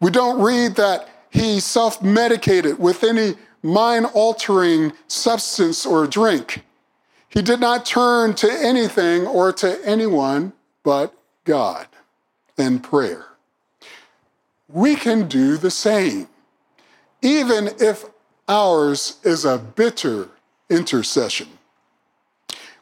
We 0.00 0.10
don't 0.10 0.40
read 0.40 0.76
that 0.76 1.08
he 1.30 1.60
self 1.60 2.02
medicated 2.02 2.78
with 2.78 3.04
any 3.04 3.34
mind 3.62 4.06
altering 4.12 4.92
substance 5.08 5.86
or 5.86 6.06
drink. 6.06 6.64
He 7.28 7.42
did 7.42 7.60
not 7.60 7.86
turn 7.86 8.34
to 8.34 8.50
anything 8.50 9.26
or 9.26 9.52
to 9.54 9.80
anyone 9.84 10.52
but 10.82 11.14
God 11.44 11.86
in 12.58 12.80
prayer. 12.80 13.26
We 14.68 14.96
can 14.96 15.28
do 15.28 15.56
the 15.56 15.70
same, 15.70 16.28
even 17.22 17.70
if 17.78 18.04
ours 18.50 19.18
is 19.22 19.44
a 19.44 19.56
bitter 19.56 20.28
intercession 20.68 21.48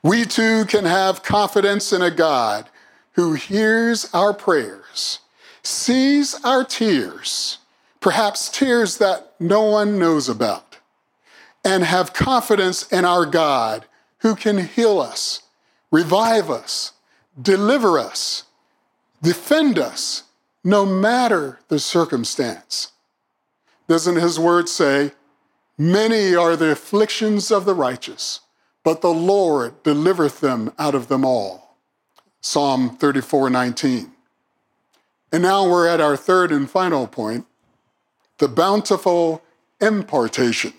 we 0.02 0.25
too 0.25 0.64
can 0.66 0.84
have 0.84 1.22
confidence 1.22 1.92
in 1.92 2.02
a 2.02 2.10
God 2.10 2.68
who 3.12 3.34
hears 3.34 4.08
our 4.14 4.32
prayers, 4.32 5.18
sees 5.62 6.38
our 6.44 6.64
tears, 6.64 7.58
perhaps 8.00 8.48
tears 8.48 8.98
that 8.98 9.34
no 9.40 9.62
one 9.62 9.98
knows 9.98 10.28
about, 10.28 10.78
and 11.64 11.82
have 11.82 12.12
confidence 12.12 12.87
in 12.92 13.04
our 13.04 13.26
God 13.26 13.87
who 14.18 14.37
can 14.37 14.66
heal 14.66 15.00
us, 15.00 15.42
revive 15.90 16.48
us, 16.48 16.92
deliver 17.40 17.98
us, 17.98 18.44
defend 19.20 19.78
us, 19.78 20.25
no 20.62 20.87
matter 20.87 21.58
the 21.68 21.78
circumstance. 21.78 22.92
Doesn't 23.88 24.16
his 24.16 24.38
word 24.38 24.68
say, 24.68 25.12
Many 25.78 26.35
are 26.35 26.56
the 26.56 26.73
afflictions 26.73 27.50
of 27.50 27.64
the 27.64 27.75
righteous? 27.75 28.40
but 28.88 29.02
the 29.02 29.12
Lord 29.12 29.82
delivereth 29.82 30.40
them 30.40 30.73
out 30.78 30.94
of 30.94 31.08
them 31.08 31.23
all. 31.23 31.76
Psalm 32.40 32.97
34 32.97 33.50
19. 33.50 34.11
And 35.30 35.42
now 35.42 35.68
we're 35.68 35.87
at 35.87 36.00
our 36.00 36.16
third 36.16 36.50
and 36.52 36.70
final 36.70 37.06
point 37.06 37.44
the 38.38 38.49
bountiful 38.49 39.42
impartation. 39.78 40.73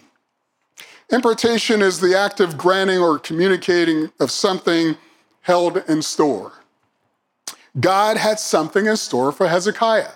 Impartation 1.12 1.84
is 1.84 2.00
the 2.00 2.18
act 2.18 2.40
of 2.40 2.58
granting 2.58 2.98
or 2.98 3.20
communicating 3.20 4.12
of 4.20 4.32
something 4.32 4.98
held 5.42 5.78
in 5.88 6.02
store. 6.02 6.54
God 7.80 8.18
had 8.18 8.40
something 8.40 8.88
in 8.88 8.98
store 8.98 9.32
for 9.32 9.48
Hezekiah, 9.48 10.14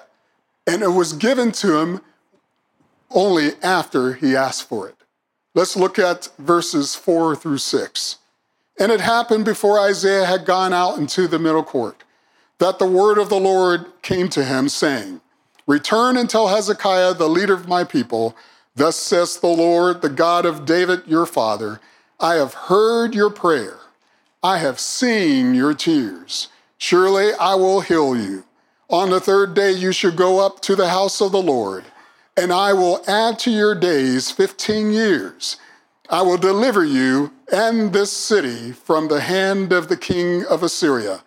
and 0.65 0.81
it 0.81 0.93
was 0.93 1.13
given 1.13 1.51
to 1.51 1.77
him 1.77 2.01
only 3.13 3.51
after 3.61 4.13
he 4.13 4.35
asked 4.35 4.67
for 4.67 4.89
it. 4.89 4.95
Let's 5.55 5.75
look 5.75 5.99
at 5.99 6.29
verses 6.39 6.95
four 6.95 7.35
through 7.35 7.59
six. 7.59 8.17
And 8.79 8.91
it 8.91 9.01
happened 9.01 9.45
before 9.45 9.79
Isaiah 9.79 10.25
had 10.25 10.45
gone 10.45 10.73
out 10.73 10.97
into 10.97 11.27
the 11.27 11.39
middle 11.39 11.63
court 11.63 12.03
that 12.59 12.79
the 12.79 12.87
word 12.87 13.17
of 13.17 13.29
the 13.29 13.39
Lord 13.39 13.85
came 14.01 14.29
to 14.29 14.43
him, 14.43 14.69
saying, 14.69 15.21
Return 15.67 16.17
and 16.17 16.29
tell 16.29 16.47
Hezekiah, 16.47 17.13
the 17.15 17.29
leader 17.29 17.53
of 17.53 17.67
my 17.67 17.83
people, 17.83 18.35
Thus 18.75 18.95
says 18.95 19.37
the 19.37 19.47
Lord, 19.47 20.01
the 20.01 20.09
God 20.09 20.45
of 20.45 20.65
David 20.65 21.03
your 21.05 21.25
father, 21.25 21.79
I 22.19 22.35
have 22.35 22.53
heard 22.53 23.13
your 23.13 23.29
prayer, 23.29 23.77
I 24.41 24.57
have 24.57 24.79
seen 24.79 25.53
your 25.53 25.73
tears. 25.73 26.47
Surely 26.77 27.33
I 27.39 27.55
will 27.55 27.81
heal 27.81 28.15
you. 28.15 28.43
On 28.89 29.09
the 29.09 29.19
third 29.19 29.53
day 29.53 29.71
you 29.71 29.91
shall 29.91 30.11
go 30.11 30.45
up 30.45 30.59
to 30.61 30.75
the 30.75 30.89
house 30.89 31.21
of 31.21 31.31
the 31.31 31.41
Lord, 31.41 31.85
and 32.35 32.51
I 32.51 32.73
will 32.73 33.03
add 33.07 33.39
to 33.39 33.51
your 33.51 33.75
days 33.75 34.31
15 34.31 34.91
years. 34.91 35.57
I 36.09 36.21
will 36.21 36.37
deliver 36.37 36.83
you 36.83 37.31
and 37.51 37.93
this 37.93 38.11
city 38.11 38.71
from 38.71 39.07
the 39.07 39.21
hand 39.21 39.71
of 39.71 39.87
the 39.87 39.97
king 39.97 40.45
of 40.45 40.63
Assyria, 40.63 41.23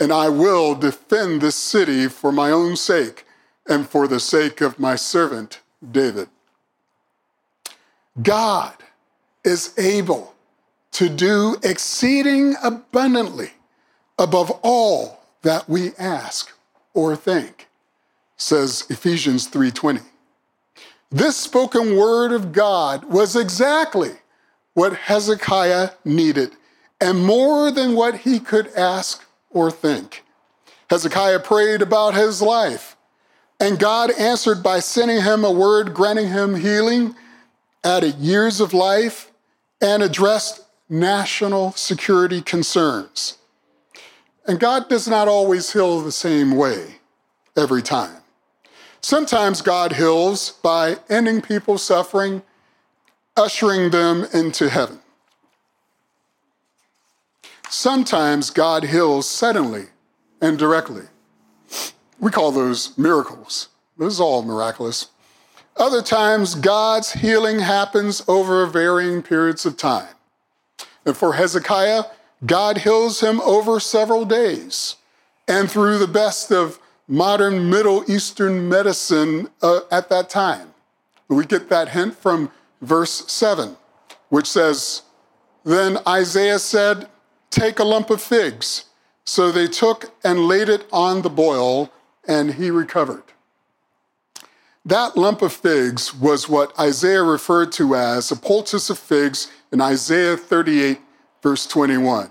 and 0.00 0.12
I 0.12 0.28
will 0.28 0.74
defend 0.74 1.40
this 1.40 1.56
city 1.56 2.08
for 2.08 2.32
my 2.32 2.50
own 2.50 2.76
sake 2.76 3.26
and 3.68 3.88
for 3.88 4.08
the 4.08 4.20
sake 4.20 4.60
of 4.60 4.78
my 4.78 4.96
servant 4.96 5.60
David. 5.90 6.28
God 8.22 8.74
is 9.44 9.74
able 9.78 10.34
to 10.92 11.08
do 11.08 11.56
exceeding 11.62 12.56
abundantly 12.62 13.50
above 14.18 14.50
all 14.62 15.20
that 15.42 15.68
we 15.68 15.94
ask 15.96 16.52
or 16.94 17.14
think, 17.14 17.68
says 18.36 18.84
Ephesians 18.88 19.46
3:20. 19.46 20.00
This 21.10 21.36
spoken 21.36 21.96
word 21.96 22.32
of 22.32 22.52
God 22.52 23.04
was 23.04 23.36
exactly 23.36 24.12
what 24.74 24.96
Hezekiah 24.96 25.90
needed 26.04 26.52
and 27.00 27.24
more 27.24 27.70
than 27.70 27.94
what 27.94 28.18
he 28.18 28.40
could 28.40 28.68
ask 28.74 29.24
or 29.50 29.70
think. 29.70 30.24
Hezekiah 30.90 31.40
prayed 31.40 31.82
about 31.82 32.14
his 32.14 32.40
life, 32.42 32.96
and 33.58 33.78
God 33.78 34.10
answered 34.12 34.62
by 34.62 34.80
sending 34.80 35.22
him 35.22 35.44
a 35.44 35.50
word 35.50 35.94
granting 35.94 36.28
him 36.28 36.56
healing 36.56 37.14
added 37.86 38.16
years 38.16 38.60
of 38.60 38.74
life, 38.74 39.30
and 39.80 40.02
addressed 40.02 40.64
national 40.88 41.70
security 41.72 42.42
concerns. 42.42 43.38
And 44.46 44.58
God 44.58 44.88
does 44.88 45.06
not 45.06 45.28
always 45.28 45.72
heal 45.72 46.00
the 46.00 46.12
same 46.12 46.56
way 46.56 46.96
every 47.56 47.82
time. 47.82 48.16
Sometimes 49.06 49.62
God 49.62 49.92
heals 49.92 50.50
by 50.50 50.96
ending 51.08 51.40
people's 51.40 51.84
suffering, 51.84 52.42
ushering 53.36 53.92
them 53.92 54.26
into 54.34 54.68
heaven. 54.68 54.98
Sometimes 57.70 58.50
God 58.50 58.82
heals 58.82 59.30
suddenly 59.30 59.84
and 60.40 60.58
directly. 60.58 61.04
We 62.18 62.32
call 62.32 62.50
those 62.50 62.98
miracles. 62.98 63.68
This 63.96 64.14
is 64.14 64.20
all 64.20 64.42
miraculous. 64.42 65.06
Other 65.76 66.02
times, 66.02 66.56
God's 66.56 67.12
healing 67.12 67.60
happens 67.60 68.24
over 68.26 68.66
varying 68.66 69.22
periods 69.22 69.64
of 69.64 69.76
time. 69.76 70.16
And 71.04 71.16
for 71.16 71.34
Hezekiah, 71.34 72.06
God 72.44 72.78
heals 72.78 73.20
him 73.20 73.40
over 73.42 73.78
several 73.78 74.24
days 74.24 74.96
and 75.46 75.70
through 75.70 75.98
the 75.98 76.08
best 76.08 76.50
of 76.50 76.80
modern 77.08 77.70
Middle 77.70 78.08
Eastern 78.10 78.68
medicine 78.68 79.48
uh, 79.62 79.80
at 79.90 80.08
that 80.08 80.28
time. 80.28 80.74
We 81.28 81.44
get 81.44 81.68
that 81.68 81.90
hint 81.90 82.14
from 82.14 82.50
verse 82.80 83.30
7, 83.30 83.76
which 84.28 84.46
says, 84.46 85.02
Then 85.64 85.98
Isaiah 86.06 86.58
said, 86.58 87.08
Take 87.50 87.78
a 87.78 87.84
lump 87.84 88.10
of 88.10 88.20
figs. 88.20 88.84
So 89.24 89.50
they 89.50 89.66
took 89.66 90.12
and 90.22 90.46
laid 90.46 90.68
it 90.68 90.86
on 90.92 91.22
the 91.22 91.30
boil, 91.30 91.90
and 92.28 92.54
he 92.54 92.70
recovered. 92.70 93.24
That 94.84 95.16
lump 95.16 95.42
of 95.42 95.52
figs 95.52 96.14
was 96.14 96.48
what 96.48 96.78
Isaiah 96.78 97.22
referred 97.22 97.72
to 97.72 97.96
as 97.96 98.30
a 98.30 98.36
poultice 98.36 98.88
of 98.88 99.00
figs 99.00 99.50
in 99.72 99.80
Isaiah 99.80 100.36
38, 100.36 101.00
verse 101.42 101.66
21. 101.66 102.30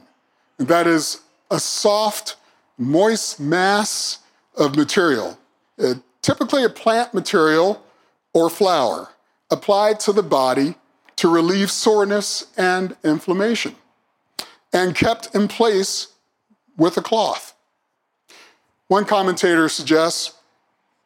And 0.57 0.67
that 0.69 0.87
is 0.87 1.21
a 1.51 1.59
soft, 1.59 2.37
moist 2.77 3.41
mass 3.41 4.19
of 4.57 4.75
material, 4.75 5.37
uh, 5.83 5.95
typically 6.21 6.63
a 6.63 6.69
plant 6.69 7.13
material 7.13 7.83
or 8.33 8.49
flour, 8.49 9.09
applied 9.51 9.99
to 10.01 10.11
the 10.11 10.23
body 10.23 10.75
to 11.15 11.29
relieve 11.31 11.71
soreness 11.71 12.47
and 12.57 12.95
inflammation, 13.03 13.75
and 14.73 14.95
kept 14.95 15.33
in 15.33 15.47
place 15.47 16.07
with 16.77 16.97
a 16.97 17.01
cloth. 17.01 17.53
One 18.87 19.05
commentator 19.05 19.69
suggests 19.69 20.33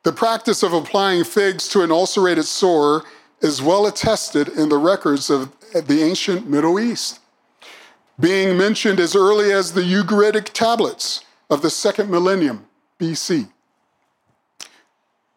the 0.03 0.12
practice 0.12 0.63
of 0.63 0.73
applying 0.73 1.23
figs 1.23 1.67
to 1.69 1.81
an 1.81 1.91
ulcerated 1.91 2.45
sore 2.45 3.03
is 3.41 3.62
well 3.62 3.85
attested 3.85 4.47
in 4.49 4.69
the 4.69 4.77
records 4.77 5.29
of 5.29 5.53
the 5.73 6.01
ancient 6.01 6.49
Middle 6.49 6.79
East, 6.79 7.19
being 8.19 8.57
mentioned 8.57 8.99
as 8.99 9.15
early 9.15 9.51
as 9.51 9.73
the 9.73 9.81
Ugaritic 9.81 10.45
tablets 10.53 11.23
of 11.49 11.62
the 11.62 11.69
second 11.69 12.09
millennium 12.09 12.65
BC. 12.99 13.49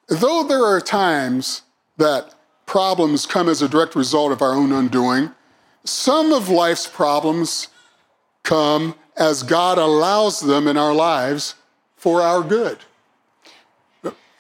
Though 0.09 0.43
there 0.43 0.65
are 0.65 0.81
times 0.81 1.63
that 1.97 2.35
problems 2.67 3.25
come 3.27 3.49
as 3.49 3.63
a 3.63 3.69
direct 3.69 3.95
result 3.95 4.33
of 4.33 4.43
our 4.43 4.53
own 4.53 4.73
undoing, 4.73 5.31
some 5.85 6.33
of 6.33 6.49
life's 6.49 6.87
problems 6.87 7.69
come 8.43 8.95
as 9.17 9.43
God 9.43 9.79
allows 9.79 10.41
them 10.41 10.67
in 10.67 10.77
our 10.77 10.95
lives 10.95 11.55
for 11.97 12.21
our 12.21 12.43
good. 12.43 12.79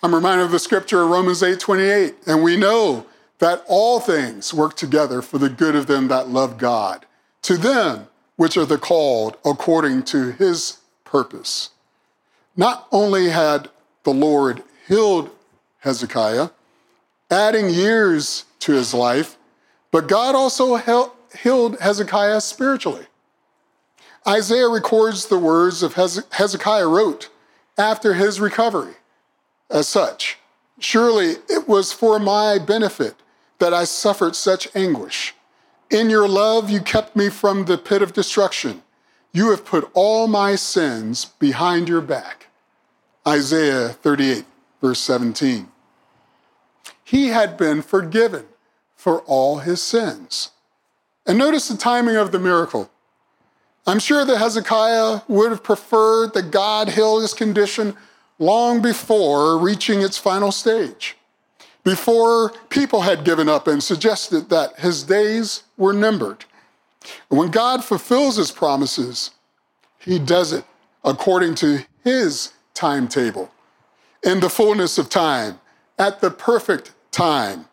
I'm 0.03 0.15
reminded 0.15 0.45
of 0.45 0.51
the 0.51 0.59
scripture 0.59 1.03
of 1.03 1.11
Romans 1.11 1.43
8 1.43 1.61
28, 1.61 2.15
and 2.27 2.43
we 2.43 2.57
know 2.57 3.07
that 3.39 3.65
all 3.69 4.01
things 4.01 4.53
work 4.53 4.77
together 4.77 5.23
for 5.23 5.39
the 5.39 5.49
good 5.49 5.77
of 5.77 5.87
them 5.87 6.09
that 6.09 6.29
love 6.29 6.59
God, 6.59 7.07
to 7.43 7.57
them 7.57 8.09
which 8.37 8.57
are 8.57 8.65
the 8.65 8.79
called 8.79 9.37
according 9.45 10.03
to 10.05 10.33
his 10.33 10.79
purpose. 11.05 11.71
Not 12.57 12.87
only 12.93 13.31
had 13.31 13.69
the 14.05 14.13
Lord 14.13 14.63
healed 14.87 15.31
Hezekiah, 15.79 16.51
adding 17.31 17.71
years 17.71 18.45
to 18.61 18.73
his 18.73 18.93
life, 18.93 19.39
but 19.91 20.09
God 20.09 20.35
also 20.35 20.77
healed 21.39 21.81
Hezekiah 21.81 22.41
spiritually. 22.41 23.07
Isaiah 24.27 24.69
records 24.69 25.27
the 25.27 25.39
words 25.39 25.83
of 25.83 25.95
Hezekiah 25.95 26.87
wrote 26.87 27.29
after 27.77 28.15
his 28.15 28.39
recovery 28.39 28.95
as 29.71 29.89
such. 29.89 30.39
Surely 30.79 31.37
it 31.49 31.67
was 31.67 31.93
for 31.93 32.19
my 32.19 32.59
benefit 32.59 33.17
that 33.59 33.73
I 33.73 33.85
suffered 33.85 34.37
such 34.37 34.69
anguish. 34.75 35.35
In 35.91 36.11
your 36.11 36.29
love, 36.29 36.71
you 36.71 36.81
kept 36.81 37.17
me 37.17 37.29
from 37.29 37.65
the 37.65 37.79
pit 37.79 38.03
of 38.03 38.13
destruction. 38.13 38.83
You 39.33 39.51
have 39.51 39.65
put 39.65 39.91
all 39.95 40.27
my 40.27 40.57
sins 40.57 41.25
behind 41.25 41.89
your 41.89 42.03
back. 42.03 42.49
Isaiah 43.27 43.89
38, 43.89 44.45
verse 44.81 45.01
17. 45.01 45.69
He 47.03 47.29
had 47.29 47.57
been 47.57 47.83
forgiven 47.83 48.47
for 48.95 49.21
all 49.23 49.59
his 49.59 49.81
sins. 49.81 50.51
And 51.27 51.39
notice 51.39 51.69
the 51.69 51.77
timing 51.77 52.17
of 52.17 52.33
the 52.33 52.39
miracle. 52.39 52.91
I'm 53.87 53.99
sure 53.99 54.25
that 54.25 54.39
Hezekiah 54.39 55.23
would 55.29 55.51
have 55.51 55.63
preferred 55.63 56.35
that 56.35 56.51
God 56.51 56.91
heal 56.91 57.21
his 57.21 57.33
condition 57.35 57.97
long 58.39 58.83
before 58.83 59.59
reaching 59.59 60.03
its 60.03 60.19
final 60.19 60.53
stage, 60.53 61.17
before 61.85 62.53
people 62.69 63.03
had 63.03 63.25
given 63.25 63.49
up 63.49 63.67
and 63.67 63.83
suggested 63.83 64.51
that 64.51 64.79
his 64.79 65.03
days 65.05 65.63
were 65.77 65.93
numbered. 65.93 66.45
When 67.29 67.51
God 67.51 67.85
fulfills 67.85 68.37
his 68.37 68.51
promises, 68.51 69.31
he 69.99 70.19
does 70.19 70.53
it 70.53 70.65
according 71.05 71.55
to 71.57 71.85
his 72.05 72.53
timetable, 72.75 73.51
in 74.25 74.41
the 74.41 74.51
fullness 74.51 74.99
of 74.99 75.09
time, 75.09 75.61
at 75.99 76.21
the 76.21 76.31
perfect 76.31 76.93
time. 77.11 77.67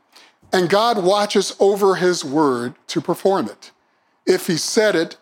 And 0.51 0.69
God 0.69 1.03
watches 1.03 1.55
over 1.59 1.95
his 1.95 2.25
word 2.25 2.73
to 2.87 3.01
perform 3.01 3.47
it. 3.47 3.71
If 4.25 4.47
he 4.47 4.57
said 4.57 4.95
it, 4.95 5.17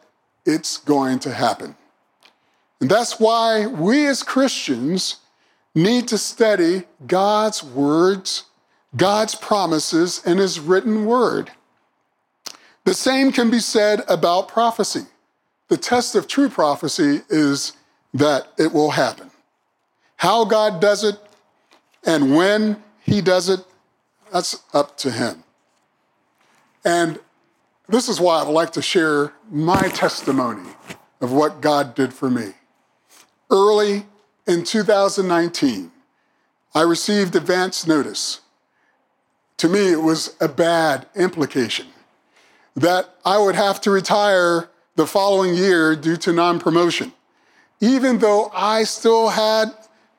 it's 0.45 0.77
going 0.77 1.19
to 1.19 1.33
happen. 1.33 1.75
And 2.79 2.89
that's 2.89 3.19
why 3.19 3.67
we 3.67 4.07
as 4.07 4.23
Christians 4.23 5.17
need 5.73 6.07
to 6.07 6.17
study 6.17 6.83
God's 7.05 7.63
words, 7.63 8.45
God's 8.95 9.35
promises, 9.35 10.21
and 10.25 10.39
His 10.39 10.59
written 10.59 11.05
word. 11.05 11.51
The 12.87 12.93
same 12.93 13.33
can 13.33 13.51
be 13.51 13.59
said 13.59 14.03
about 14.07 14.47
prophecy. 14.47 15.07
The 15.67 15.75
test 15.75 16.15
of 16.15 16.25
true 16.25 16.47
prophecy 16.47 17.19
is 17.27 17.73
that 18.13 18.47
it 18.57 18.71
will 18.71 18.91
happen. 18.91 19.29
How 20.15 20.45
God 20.45 20.79
does 20.79 21.03
it 21.03 21.19
and 22.05 22.33
when 22.33 22.81
He 23.01 23.19
does 23.19 23.49
it, 23.49 23.59
that's 24.31 24.63
up 24.73 24.95
to 24.99 25.11
Him. 25.11 25.43
And 26.85 27.19
this 27.89 28.07
is 28.07 28.21
why 28.21 28.39
I 28.39 28.43
would 28.45 28.53
like 28.53 28.71
to 28.71 28.81
share 28.81 29.33
my 29.51 29.89
testimony 29.89 30.69
of 31.19 31.33
what 31.33 31.59
God 31.59 31.93
did 31.93 32.13
for 32.13 32.29
me. 32.29 32.53
Early 33.51 34.05
in 34.47 34.63
2019, 34.63 35.91
I 36.73 36.81
received 36.83 37.35
advance 37.35 37.85
notice. 37.85 38.39
To 39.57 39.67
me, 39.67 39.91
it 39.91 40.01
was 40.01 40.37
a 40.39 40.47
bad 40.47 41.05
implication 41.17 41.87
that 42.77 43.09
I 43.25 43.39
would 43.39 43.55
have 43.55 43.81
to 43.81 43.91
retire 43.91 44.69
the 44.95 45.07
following 45.07 45.55
year 45.55 45.95
due 45.95 46.15
to 46.17 46.31
non 46.31 46.59
promotion, 46.59 47.11
even 47.81 48.19
though 48.19 48.51
I 48.53 48.83
still 48.83 49.29
had 49.29 49.73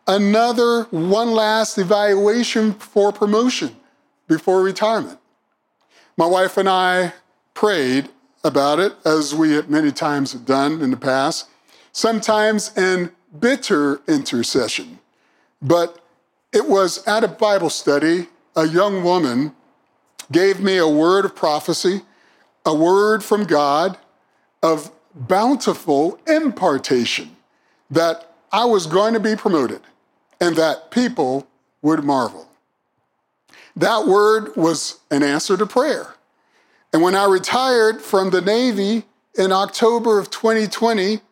another 0.07 0.85
one 0.85 1.31
last 1.31 1.79
evaluation 1.79 2.75
for 2.75 3.13
promotion 3.13 3.77
before 4.27 4.63
retirement. 4.63 5.19
My 6.17 6.27
wife 6.27 6.57
and 6.57 6.69
I 6.69 7.13
prayed 7.55 8.09
about 8.43 8.81
it, 8.81 8.95
as 9.05 9.35
we 9.35 9.53
have 9.53 9.71
many 9.71 9.93
times 9.93 10.33
have 10.33 10.45
done 10.45 10.81
in 10.81 10.91
the 10.91 10.97
past, 10.97 11.49
sometimes 11.93 12.77
in 12.77 13.13
bitter 13.39 14.01
intercession. 14.09 14.99
But 15.63 16.05
it 16.53 16.69
was 16.69 17.07
at 17.07 17.25
a 17.25 17.29
Bible 17.29 17.71
study, 17.71 18.29
a 18.57 18.67
young 18.67 19.05
woman 19.05 19.55
gave 20.33 20.61
me 20.61 20.77
a 20.77 20.89
word 20.89 21.25
of 21.25 21.37
prophecy, 21.37 22.03
a 22.69 22.75
word 22.75 23.25
from 23.25 23.45
God 23.45 23.97
of 24.63 24.93
bountiful 25.15 26.21
impartation 26.27 27.35
that 27.91 28.31
I 28.53 28.67
was 28.67 28.87
going 28.87 29.15
to 29.15 29.21
be 29.21 29.37
promoted 29.37 29.81
and 30.39 30.55
that 30.57 30.91
people 30.91 31.49
would 31.81 32.05
marvel. 32.05 32.47
That 33.75 34.07
word 34.07 34.55
was 34.55 34.99
an 35.11 35.23
answer 35.23 35.57
to 35.57 35.65
prayer. 35.65 36.15
And 36.93 37.01
when 37.01 37.15
I 37.15 37.25
retired 37.25 38.03
from 38.03 38.29
the 38.29 38.43
Navy 38.43 39.05
in 39.35 39.51
October 39.51 40.19
of 40.19 40.29
2020, 40.29 41.23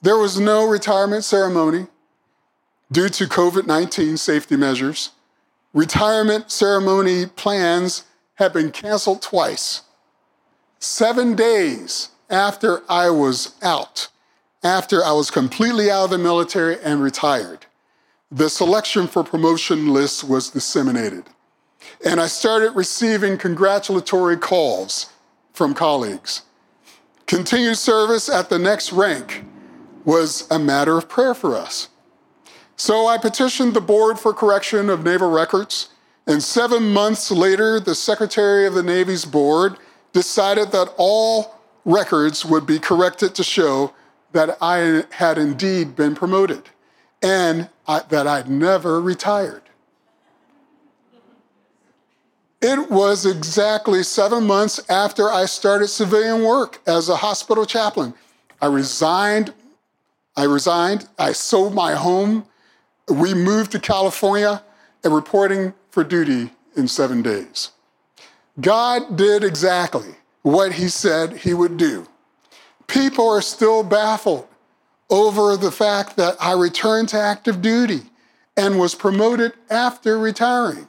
there 0.00 0.18
was 0.18 0.40
no 0.40 0.66
retirement 0.66 1.22
ceremony 1.22 1.86
due 2.90 3.08
to 3.08 3.28
COVID 3.28 3.68
19 3.68 4.16
safety 4.16 4.56
measures. 4.56 5.10
Retirement 5.72 6.50
ceremony 6.50 7.26
plans 7.26 8.02
have 8.34 8.52
been 8.52 8.72
canceled 8.72 9.22
twice. 9.22 9.82
Seven 10.82 11.36
days 11.36 12.08
after 12.28 12.82
I 12.88 13.08
was 13.08 13.54
out, 13.62 14.08
after 14.64 15.04
I 15.04 15.12
was 15.12 15.30
completely 15.30 15.92
out 15.92 16.06
of 16.06 16.10
the 16.10 16.18
military 16.18 16.76
and 16.82 17.00
retired, 17.00 17.66
the 18.32 18.50
selection 18.50 19.06
for 19.06 19.22
promotion 19.22 19.92
list 19.92 20.24
was 20.24 20.50
disseminated. 20.50 21.26
And 22.04 22.20
I 22.20 22.26
started 22.26 22.72
receiving 22.72 23.38
congratulatory 23.38 24.36
calls 24.36 25.10
from 25.52 25.72
colleagues. 25.72 26.42
Continued 27.28 27.78
service 27.78 28.28
at 28.28 28.50
the 28.50 28.58
next 28.58 28.92
rank 28.92 29.44
was 30.04 30.48
a 30.50 30.58
matter 30.58 30.98
of 30.98 31.08
prayer 31.08 31.32
for 31.34 31.54
us. 31.54 31.90
So 32.74 33.06
I 33.06 33.18
petitioned 33.18 33.74
the 33.74 33.80
Board 33.80 34.18
for 34.18 34.34
Correction 34.34 34.90
of 34.90 35.04
Naval 35.04 35.30
Records, 35.30 35.90
and 36.26 36.42
seven 36.42 36.92
months 36.92 37.30
later, 37.30 37.78
the 37.78 37.94
Secretary 37.94 38.66
of 38.66 38.74
the 38.74 38.82
Navy's 38.82 39.24
board 39.24 39.76
decided 40.12 40.72
that 40.72 40.92
all 40.96 41.58
records 41.84 42.44
would 42.44 42.66
be 42.66 42.78
corrected 42.78 43.34
to 43.34 43.42
show 43.42 43.92
that 44.32 44.56
I 44.60 45.04
had 45.10 45.38
indeed 45.38 45.96
been 45.96 46.14
promoted 46.14 46.62
and 47.22 47.68
I, 47.86 48.00
that 48.08 48.26
I'd 48.26 48.48
never 48.48 49.00
retired. 49.00 49.62
It 52.60 52.90
was 52.90 53.26
exactly 53.26 54.04
seven 54.04 54.46
months 54.46 54.80
after 54.88 55.28
I 55.28 55.46
started 55.46 55.88
civilian 55.88 56.44
work 56.44 56.80
as 56.86 57.08
a 57.08 57.16
hospital 57.16 57.66
chaplain. 57.66 58.14
I 58.60 58.66
resigned. 58.66 59.52
I 60.36 60.44
resigned. 60.44 61.08
I 61.18 61.32
sold 61.32 61.74
my 61.74 61.94
home. 61.94 62.46
We 63.08 63.34
moved 63.34 63.72
to 63.72 63.80
California 63.80 64.62
and 65.02 65.12
reporting 65.12 65.74
for 65.90 66.04
duty 66.04 66.50
in 66.76 66.86
seven 66.86 67.20
days. 67.20 67.72
God 68.60 69.16
did 69.16 69.44
exactly 69.44 70.14
what 70.42 70.72
he 70.72 70.88
said 70.88 71.38
he 71.38 71.54
would 71.54 71.76
do. 71.76 72.06
People 72.86 73.28
are 73.28 73.40
still 73.40 73.82
baffled 73.82 74.46
over 75.08 75.56
the 75.56 75.70
fact 75.70 76.16
that 76.16 76.36
I 76.40 76.52
returned 76.52 77.08
to 77.10 77.18
active 77.18 77.62
duty 77.62 78.02
and 78.56 78.78
was 78.78 78.94
promoted 78.94 79.52
after 79.70 80.18
retiring. 80.18 80.88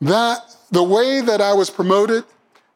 That 0.00 0.56
the 0.70 0.82
way 0.82 1.20
that 1.20 1.40
I 1.40 1.52
was 1.52 1.70
promoted, 1.70 2.24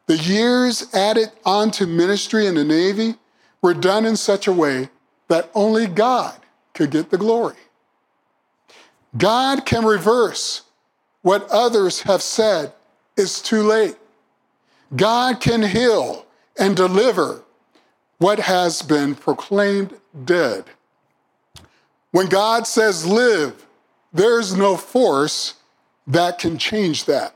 the 0.07 0.17
years 0.17 0.93
added 0.95 1.31
onto 1.45 1.87
ministry 1.87 2.47
in 2.47 2.55
the 2.55 2.65
Navy 2.65 3.15
were 3.63 3.75
done 3.75 4.05
in 4.05 4.17
such 4.17 4.47
a 4.47 4.53
way 4.53 4.89
that 5.29 5.51
only 5.55 5.87
God 5.87 6.35
could 6.75 6.91
get 6.91 7.11
the 7.11 7.19
glory. 7.19 7.57
God 9.17 9.67
can 9.67 9.85
reverse 9.85 10.63
what 11.23 11.49
others 11.51 12.03
have 12.03 12.23
said 12.23 12.73
is 13.21 13.41
too 13.41 13.63
late. 13.63 13.97
God 14.97 15.41
can 15.41 15.63
heal 15.63 16.27
and 16.59 16.77
deliver 16.77 17.43
what 18.19 18.41
has 18.41 18.83
been 18.83 19.15
proclaimed 19.15 19.95
dead. 20.25 20.65
When 22.11 22.27
God 22.27 22.67
says 22.67 23.07
live, 23.07 23.67
there's 24.13 24.57
no 24.57 24.77
force 24.77 25.55
that 26.07 26.39
can 26.39 26.59
change 26.59 27.05
that. 27.05 27.35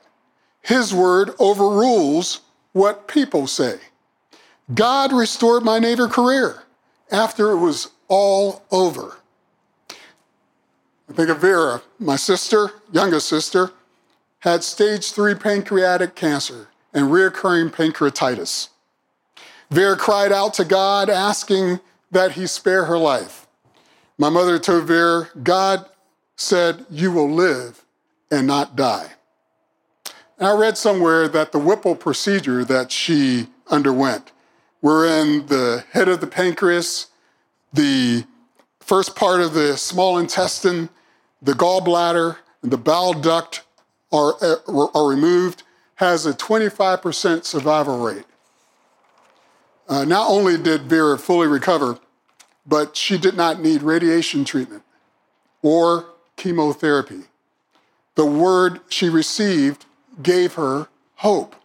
His 0.63 0.93
word 0.93 1.31
overrules 1.39 2.41
what 2.73 3.07
people 3.07 3.47
say. 3.47 3.79
God 4.75 5.13
restored 5.13 5.63
my 5.63 5.79
Navy 5.79 6.09
career 6.09 6.65
after 7.13 7.53
it 7.53 7.59
was 7.59 7.91
all 8.09 8.65
over. 8.71 9.19
I 11.09 11.13
think 11.13 11.29
of 11.29 11.39
Vera, 11.39 11.83
my 11.99 12.17
sister, 12.17 12.71
youngest 12.91 13.29
sister, 13.29 13.71
had 14.45 14.63
stage 14.63 15.11
three 15.11 15.35
pancreatic 15.35 16.15
cancer 16.15 16.69
and 16.93 17.07
reoccurring 17.07 17.73
pancreatitis. 17.73 18.69
Vera 19.71 19.97
cried 19.97 20.33
out 20.33 20.53
to 20.53 20.67
God, 20.67 21.09
asking 21.09 21.81
that 22.11 22.33
he 22.33 22.47
spare 22.47 22.85
her 22.85 22.99
life. 22.99 23.47
My 24.19 24.29
mother 24.29 24.59
told 24.59 24.85
Vera, 24.85 25.31
God 25.43 25.87
said, 26.37 26.85
You 26.91 27.11
will 27.11 27.31
live 27.31 27.87
and 28.31 28.47
not 28.47 28.77
die. 28.77 29.13
And 30.39 30.47
I 30.47 30.55
read 30.55 30.77
somewhere 30.77 31.27
that 31.27 31.53
the 31.53 31.59
Whipple 31.59 31.97
procedure 31.97 32.67
that 32.67 32.93
she 32.93 33.47
underwent, 33.71 34.31
wherein 34.81 35.47
the 35.47 35.85
head 35.93 36.07
of 36.07 36.21
the 36.21 36.27
pancreas, 36.27 37.07
the 37.73 38.25
first 38.79 39.17
part 39.17 39.41
of 39.41 39.55
the 39.55 39.79
small 39.79 40.19
intestine, 40.19 40.91
the 41.41 41.55
gallbladder, 41.55 42.37
and 42.63 42.71
the 42.71 42.77
bile 42.77 43.15
duct 43.15 43.64
are, 44.15 44.35
are 44.95 45.09
removed, 45.09 45.63
has 45.97 46.27
a 46.27 46.33
25% 46.33 47.45
survival 47.45 47.99
rate. 47.99 48.25
Uh, 49.89 50.05
not 50.05 50.31
only 50.31 50.57
did 50.57 50.83
Vera 50.83 51.19
fully 51.19 51.49
recover, 51.49 51.99
but 52.67 52.97
she 52.97 53.19
did 53.19 53.37
not 53.37 53.61
need 53.61 53.83
radiation 53.83 54.45
treatment 54.45 54.83
or 55.63 56.07
chemotherapy 56.37 57.25
the 58.15 58.27
word 58.27 58.81
she 58.89 59.09
received 59.09 59.87
gave 60.23 60.55
her 60.55 60.89
hope. 61.17 61.57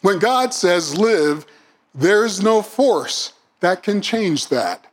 When 0.00 0.18
God 0.18 0.52
says 0.52 0.98
live, 0.98 1.46
there's 1.94 2.42
no 2.42 2.60
force 2.60 3.32
that 3.60 3.82
can 3.82 4.02
change 4.02 4.48
that. 4.48 4.84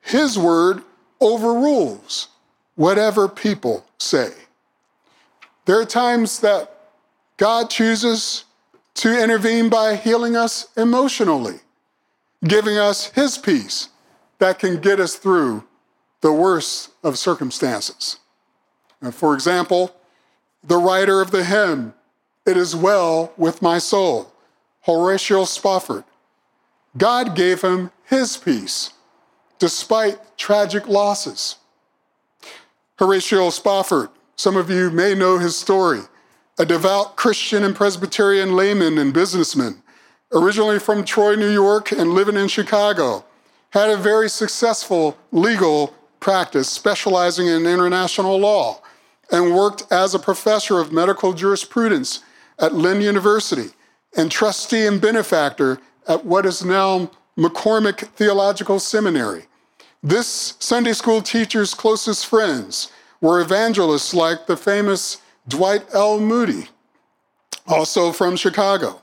His 0.00 0.38
word 0.38 0.82
overrules 1.20 2.28
whatever 2.74 3.28
people 3.28 3.86
say. 3.98 4.32
There 5.66 5.80
are 5.80 5.84
times 5.84 6.40
that 6.40 6.72
God 7.36 7.68
chooses 7.68 8.44
to 8.94 9.22
intervene 9.22 9.68
by 9.68 9.96
healing 9.96 10.36
us 10.36 10.68
emotionally, 10.76 11.60
giving 12.44 12.78
us 12.78 13.10
His 13.10 13.36
peace 13.36 13.88
that 14.38 14.58
can 14.58 14.80
get 14.80 15.00
us 15.00 15.16
through 15.16 15.64
the 16.20 16.32
worst 16.32 16.90
of 17.02 17.18
circumstances. 17.18 18.18
Now, 19.02 19.10
for 19.10 19.34
example, 19.34 19.94
the 20.62 20.78
writer 20.78 21.20
of 21.20 21.30
the 21.30 21.44
hymn, 21.44 21.94
It 22.46 22.56
Is 22.56 22.74
Well 22.74 23.32
With 23.36 23.60
My 23.60 23.78
Soul, 23.78 24.32
Horatio 24.82 25.44
Spafford. 25.44 26.04
God 26.96 27.34
gave 27.34 27.62
him 27.62 27.90
his 28.04 28.36
peace 28.36 28.92
despite 29.58 30.38
tragic 30.38 30.86
losses. 30.86 31.56
Horatio 32.98 33.50
Spafford, 33.50 34.10
some 34.36 34.56
of 34.56 34.70
you 34.70 34.90
may 34.90 35.14
know 35.14 35.38
his 35.38 35.56
story, 35.56 36.00
a 36.58 36.66
devout 36.66 37.16
Christian 37.16 37.64
and 37.64 37.74
Presbyterian 37.74 38.54
layman 38.54 38.98
and 38.98 39.12
businessman. 39.12 39.82
Originally 40.32 40.78
from 40.78 41.04
Troy, 41.04 41.36
New 41.36 41.50
York, 41.50 41.92
and 41.92 42.12
living 42.12 42.36
in 42.36 42.48
Chicago, 42.48 43.24
had 43.70 43.90
a 43.90 43.96
very 43.96 44.28
successful 44.28 45.16
legal 45.32 45.94
practice 46.20 46.68
specializing 46.68 47.46
in 47.46 47.66
international 47.66 48.38
law 48.38 48.80
and 49.30 49.54
worked 49.54 49.84
as 49.90 50.14
a 50.14 50.18
professor 50.18 50.80
of 50.80 50.92
medical 50.92 51.32
jurisprudence 51.32 52.20
at 52.58 52.74
Lind 52.74 53.02
University 53.02 53.70
and 54.16 54.30
trustee 54.30 54.86
and 54.86 55.00
benefactor 55.00 55.78
at 56.08 56.24
what 56.24 56.46
is 56.46 56.64
now 56.64 57.10
McCormick 57.38 58.08
Theological 58.08 58.78
Seminary. 58.78 59.44
This 60.02 60.54
Sunday 60.58 60.92
school 60.92 61.22
teacher's 61.22 61.74
closest 61.74 62.26
friends 62.26 62.90
were 63.20 63.40
evangelists 63.40 64.14
like 64.14 64.46
the 64.46 64.56
famous 64.56 65.18
Dwight 65.48 65.84
L. 65.92 66.20
Moody, 66.20 66.68
also 67.66 68.12
from 68.12 68.36
Chicago. 68.36 69.02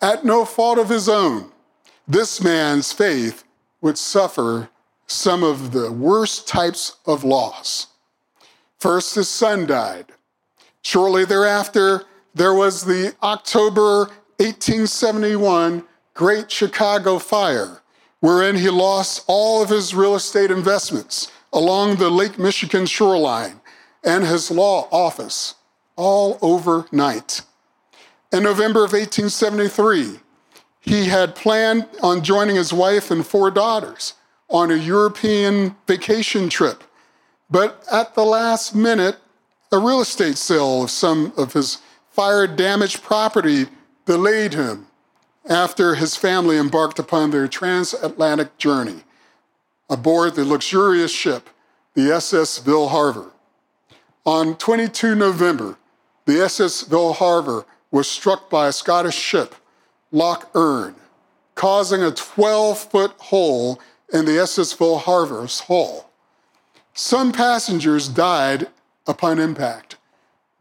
At 0.00 0.24
no 0.24 0.44
fault 0.44 0.78
of 0.78 0.88
his 0.88 1.08
own, 1.08 1.52
this 2.06 2.42
man's 2.42 2.92
faith 2.92 3.44
would 3.80 3.98
suffer 3.98 4.68
some 5.06 5.42
of 5.42 5.72
the 5.72 5.92
worst 5.92 6.48
types 6.48 6.96
of 7.06 7.24
loss. 7.24 7.88
First, 8.78 9.14
his 9.14 9.28
son 9.28 9.66
died. 9.66 10.06
Shortly 10.82 11.24
thereafter, 11.24 12.04
there 12.34 12.54
was 12.54 12.84
the 12.84 13.14
October 13.22 14.06
1871 14.38 15.84
Great 16.14 16.50
Chicago 16.50 17.18
Fire, 17.18 17.82
wherein 18.20 18.56
he 18.56 18.70
lost 18.70 19.24
all 19.26 19.62
of 19.62 19.68
his 19.68 19.94
real 19.94 20.14
estate 20.14 20.50
investments 20.50 21.30
along 21.52 21.96
the 21.96 22.10
Lake 22.10 22.38
Michigan 22.38 22.86
shoreline 22.86 23.60
and 24.04 24.24
his 24.24 24.50
law 24.50 24.88
office, 24.90 25.54
all 25.96 26.38
overnight. 26.40 27.42
In 28.32 28.42
November 28.42 28.84
of 28.84 28.92
1873, 28.92 30.20
he 30.80 31.04
had 31.04 31.36
planned 31.36 31.86
on 32.02 32.22
joining 32.24 32.56
his 32.56 32.72
wife 32.72 33.10
and 33.10 33.26
four 33.26 33.50
daughters 33.50 34.14
on 34.48 34.70
a 34.70 34.76
European 34.76 35.76
vacation 35.86 36.48
trip. 36.48 36.82
But 37.50 37.84
at 37.90 38.14
the 38.14 38.24
last 38.24 38.74
minute, 38.74 39.18
a 39.70 39.78
real 39.78 40.00
estate 40.00 40.38
sale 40.38 40.84
of 40.84 40.90
some 40.90 41.32
of 41.36 41.52
his 41.52 41.78
fire 42.10 42.46
damaged 42.46 43.02
property 43.02 43.66
delayed 44.06 44.54
him 44.54 44.86
after 45.48 45.94
his 45.94 46.16
family 46.16 46.56
embarked 46.56 46.98
upon 46.98 47.30
their 47.30 47.48
transatlantic 47.48 48.56
journey 48.58 49.04
aboard 49.92 50.34
the 50.34 50.44
luxurious 50.44 51.12
ship, 51.12 51.50
the 51.92 52.10
SS 52.10 52.56
Ville 52.58 52.88
Havre. 52.88 53.30
On 54.24 54.56
22 54.56 55.14
November, 55.14 55.76
the 56.24 56.40
SS 56.40 56.84
Ville 56.84 57.12
Havre 57.12 57.66
was 57.90 58.10
struck 58.10 58.48
by 58.48 58.68
a 58.68 58.72
Scottish 58.72 59.14
ship, 59.14 59.54
Loch 60.10 60.48
Earn, 60.54 60.94
causing 61.54 62.02
a 62.02 62.10
12 62.10 62.78
foot 62.78 63.10
hole 63.18 63.78
in 64.10 64.24
the 64.24 64.38
SS 64.38 64.72
Ville 64.72 64.98
Havre's 64.98 65.60
hull. 65.60 66.10
Some 66.94 67.30
passengers 67.30 68.08
died 68.08 68.68
upon 69.06 69.38
impact, 69.38 69.96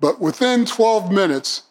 but 0.02 0.20
within 0.20 0.66
12 0.66 1.10
minutes, 1.10 1.64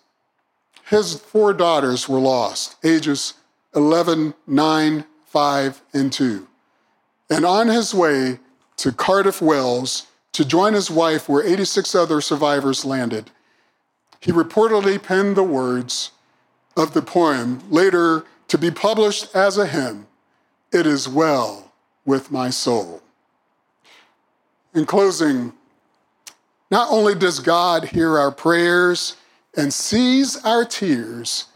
his 0.86 1.20
four 1.20 1.52
daughters 1.52 2.08
were 2.08 2.20
lost, 2.20 2.76
ages 2.82 3.34
11, 3.74 4.32
9, 4.46 5.04
5, 5.26 5.82
and 5.92 6.10
2. 6.10 6.46
And 7.30 7.44
on 7.44 7.68
his 7.68 7.94
way 7.94 8.40
to 8.78 8.92
Cardiff, 8.92 9.40
Wales, 9.40 10.06
to 10.32 10.44
join 10.44 10.74
his 10.74 10.90
wife 10.90 11.28
where 11.28 11.46
86 11.46 11.94
other 11.94 12.20
survivors 12.20 12.84
landed, 12.84 13.30
he 14.20 14.32
reportedly 14.32 15.02
penned 15.02 15.36
the 15.36 15.42
words 15.42 16.10
of 16.76 16.92
the 16.92 17.02
poem, 17.02 17.62
later 17.70 18.24
to 18.48 18.58
be 18.58 18.70
published 18.70 19.34
as 19.34 19.58
a 19.58 19.66
hymn 19.66 20.06
It 20.72 20.86
is 20.86 21.08
well 21.08 21.72
with 22.04 22.30
my 22.30 22.50
soul. 22.50 23.02
In 24.74 24.86
closing, 24.86 25.52
not 26.70 26.90
only 26.90 27.14
does 27.14 27.40
God 27.40 27.86
hear 27.86 28.18
our 28.18 28.30
prayers, 28.30 29.16
and 29.56 29.74
sees 29.74 30.36
our 30.44 30.64
tears, 30.64 31.46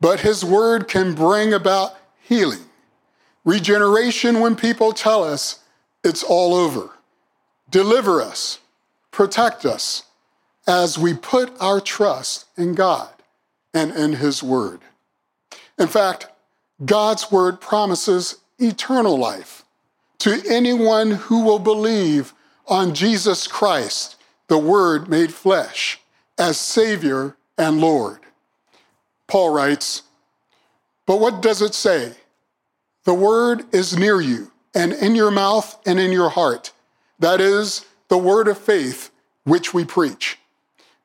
but 0.00 0.20
his 0.20 0.44
word 0.44 0.86
can 0.86 1.14
bring 1.14 1.54
about 1.54 1.96
healing, 2.20 2.67
regeneration 3.44 4.40
when 4.40 4.56
people 4.56 4.92
tell 4.92 5.24
us 5.24 5.60
it's 6.04 6.22
all 6.22 6.54
over. 6.54 6.90
Deliver 7.70 8.22
us, 8.22 8.60
protect 9.10 9.64
us 9.64 10.04
as 10.66 10.98
we 10.98 11.14
put 11.14 11.52
our 11.60 11.80
trust 11.80 12.46
in 12.56 12.74
God 12.74 13.10
and 13.74 13.92
in 13.92 14.14
his 14.14 14.42
word. 14.42 14.80
In 15.78 15.88
fact, 15.88 16.28
God's 16.84 17.30
word 17.30 17.60
promises 17.60 18.36
eternal 18.58 19.18
life 19.18 19.64
to 20.18 20.42
anyone 20.48 21.12
who 21.12 21.44
will 21.44 21.58
believe 21.58 22.34
on 22.66 22.94
Jesus 22.94 23.46
Christ, 23.46 24.16
the 24.48 24.58
Word 24.58 25.08
made 25.08 25.32
flesh, 25.32 26.00
as 26.36 26.58
Savior 26.58 27.36
and 27.56 27.80
Lord. 27.80 28.18
Paul 29.26 29.52
writes, 29.52 30.02
But 31.06 31.20
what 31.20 31.40
does 31.42 31.62
it 31.62 31.74
say? 31.74 32.12
The 33.08 33.14
word 33.14 33.64
is 33.72 33.96
near 33.96 34.20
you, 34.20 34.52
and 34.74 34.92
in 34.92 35.14
your 35.14 35.30
mouth 35.30 35.78
and 35.86 35.98
in 35.98 36.12
your 36.12 36.28
heart. 36.28 36.72
That 37.18 37.40
is 37.40 37.86
the 38.08 38.18
word 38.18 38.48
of 38.48 38.58
faith 38.58 39.10
which 39.44 39.72
we 39.72 39.86
preach. 39.86 40.38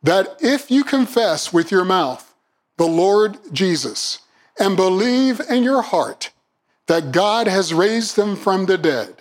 That 0.03 0.35
if 0.41 0.69
you 0.69 0.83
confess 0.83 1.53
with 1.53 1.71
your 1.71 1.85
mouth 1.85 2.35
the 2.75 2.87
Lord 2.87 3.37
Jesus 3.53 4.19
and 4.59 4.75
believe 4.75 5.39
in 5.49 5.63
your 5.63 5.81
heart 5.81 6.31
that 6.87 7.13
God 7.13 7.47
has 7.47 7.73
raised 7.73 8.19
him 8.19 8.35
from 8.35 8.65
the 8.65 8.77
dead, 8.77 9.15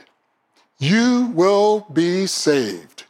you 0.80 1.30
will 1.36 1.86
be 1.92 2.26
saved. 2.26 3.04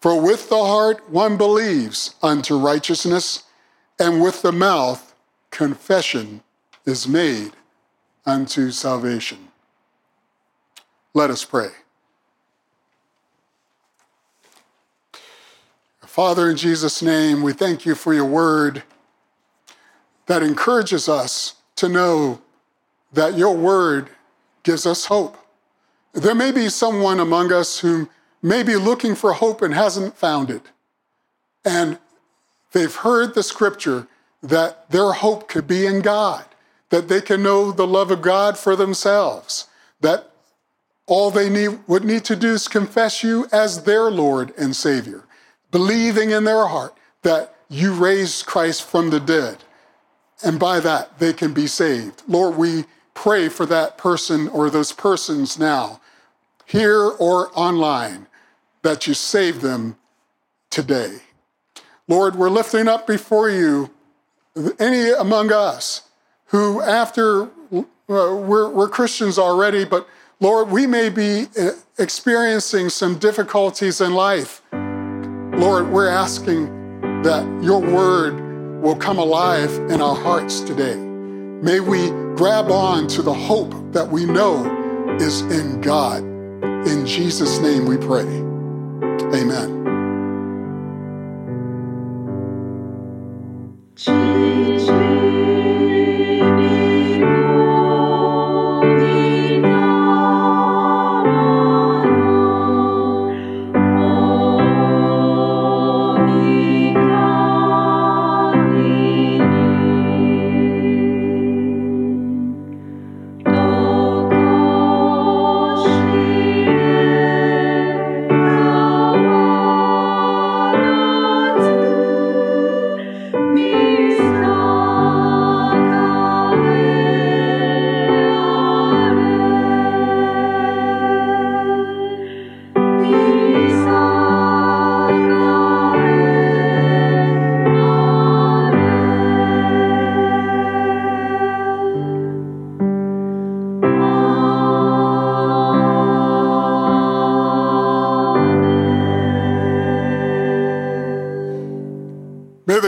For 0.00 0.22
with 0.22 0.48
the 0.48 0.64
heart 0.64 1.10
one 1.10 1.36
believes 1.36 2.14
unto 2.22 2.56
righteousness 2.56 3.42
and 3.98 4.22
with 4.22 4.42
the 4.42 4.52
mouth 4.52 5.12
confession 5.50 6.42
is 6.86 7.08
made 7.08 7.50
unto 8.28 8.70
salvation. 8.70 9.48
Let 11.14 11.30
us 11.30 11.44
pray. 11.44 11.70
Father, 16.06 16.50
in 16.50 16.56
Jesus' 16.56 17.02
name, 17.02 17.42
we 17.42 17.52
thank 17.52 17.86
you 17.86 17.94
for 17.94 18.12
your 18.12 18.24
word 18.24 18.82
that 20.26 20.42
encourages 20.42 21.08
us 21.08 21.54
to 21.76 21.88
know 21.88 22.40
that 23.12 23.36
your 23.38 23.56
word 23.56 24.10
gives 24.62 24.84
us 24.84 25.06
hope. 25.06 25.36
There 26.12 26.34
may 26.34 26.50
be 26.50 26.68
someone 26.68 27.20
among 27.20 27.52
us 27.52 27.80
who 27.80 28.08
may 28.42 28.62
be 28.62 28.76
looking 28.76 29.14
for 29.14 29.32
hope 29.32 29.62
and 29.62 29.74
hasn't 29.74 30.16
found 30.16 30.50
it. 30.50 30.62
And 31.64 31.98
They've 32.72 32.94
heard 32.94 33.34
the 33.34 33.42
scripture 33.42 34.06
that 34.42 34.90
their 34.90 35.12
hope 35.12 35.48
could 35.48 35.66
be 35.66 35.86
in 35.86 36.00
God, 36.00 36.44
that 36.90 37.08
they 37.08 37.20
can 37.20 37.42
know 37.42 37.70
the 37.70 37.86
love 37.86 38.10
of 38.10 38.22
God 38.22 38.56
for 38.58 38.76
themselves, 38.76 39.66
that 40.00 40.30
all 41.06 41.30
they 41.30 41.48
need, 41.48 41.80
would 41.86 42.04
need 42.04 42.24
to 42.26 42.36
do 42.36 42.52
is 42.52 42.68
confess 42.68 43.22
you 43.22 43.46
as 43.50 43.84
their 43.84 44.10
Lord 44.10 44.52
and 44.58 44.76
Savior, 44.76 45.24
believing 45.70 46.30
in 46.30 46.44
their 46.44 46.66
heart 46.66 46.94
that 47.22 47.54
you 47.68 47.92
raised 47.92 48.46
Christ 48.46 48.84
from 48.84 49.10
the 49.10 49.20
dead. 49.20 49.58
And 50.44 50.58
by 50.58 50.80
that, 50.80 51.18
they 51.18 51.32
can 51.32 51.52
be 51.52 51.66
saved. 51.66 52.22
Lord, 52.28 52.56
we 52.56 52.84
pray 53.14 53.48
for 53.48 53.66
that 53.66 53.98
person 53.98 54.48
or 54.48 54.70
those 54.70 54.92
persons 54.92 55.58
now, 55.58 56.00
here 56.64 57.02
or 57.02 57.50
online, 57.58 58.26
that 58.82 59.06
you 59.06 59.14
save 59.14 59.60
them 59.60 59.96
today. 60.70 61.18
Lord, 62.06 62.36
we're 62.36 62.50
lifting 62.50 62.86
up 62.86 63.06
before 63.06 63.50
you 63.50 63.90
any 64.78 65.10
among 65.10 65.52
us 65.52 66.07
who, 66.48 66.82
after 66.82 67.44
uh, 67.44 67.82
we're, 68.08 68.68
we're 68.68 68.88
Christians 68.88 69.38
already, 69.38 69.84
but 69.84 70.08
Lord, 70.40 70.70
we 70.70 70.86
may 70.86 71.08
be 71.08 71.46
uh, 71.58 71.70
experiencing 71.98 72.90
some 72.90 73.18
difficulties 73.18 74.00
in 74.00 74.14
life. 74.14 74.62
Lord, 74.72 75.90
we're 75.90 76.08
asking 76.08 76.66
that 77.22 77.44
your 77.62 77.80
word 77.80 78.82
will 78.82 78.96
come 78.96 79.18
alive 79.18 79.74
in 79.90 80.00
our 80.00 80.14
hearts 80.14 80.60
today. 80.60 80.94
May 80.94 81.80
we 81.80 82.10
grab 82.36 82.70
on 82.70 83.08
to 83.08 83.22
the 83.22 83.34
hope 83.34 83.74
that 83.92 84.08
we 84.08 84.24
know 84.24 85.16
is 85.20 85.40
in 85.42 85.80
God. 85.80 86.22
In 86.22 87.04
Jesus' 87.04 87.58
name 87.58 87.86
we 87.86 87.96
pray. 87.96 88.22
Amen. 89.34 89.78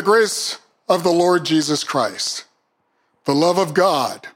The 0.00 0.06
grace 0.06 0.56
of 0.88 1.02
the 1.02 1.12
Lord 1.12 1.44
Jesus 1.44 1.84
Christ, 1.84 2.46
the 3.26 3.34
love 3.34 3.58
of 3.58 3.74
God, 3.74 4.28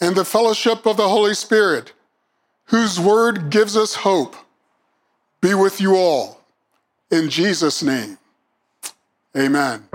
and 0.00 0.14
the 0.14 0.24
fellowship 0.24 0.86
of 0.86 0.96
the 0.96 1.08
Holy 1.08 1.34
Spirit, 1.34 1.92
whose 2.66 3.00
word 3.00 3.50
gives 3.50 3.76
us 3.76 3.96
hope, 3.96 4.36
be 5.40 5.54
with 5.54 5.80
you 5.80 5.96
all. 5.96 6.40
In 7.10 7.30
Jesus' 7.30 7.82
name, 7.82 8.16
amen. 9.36 9.88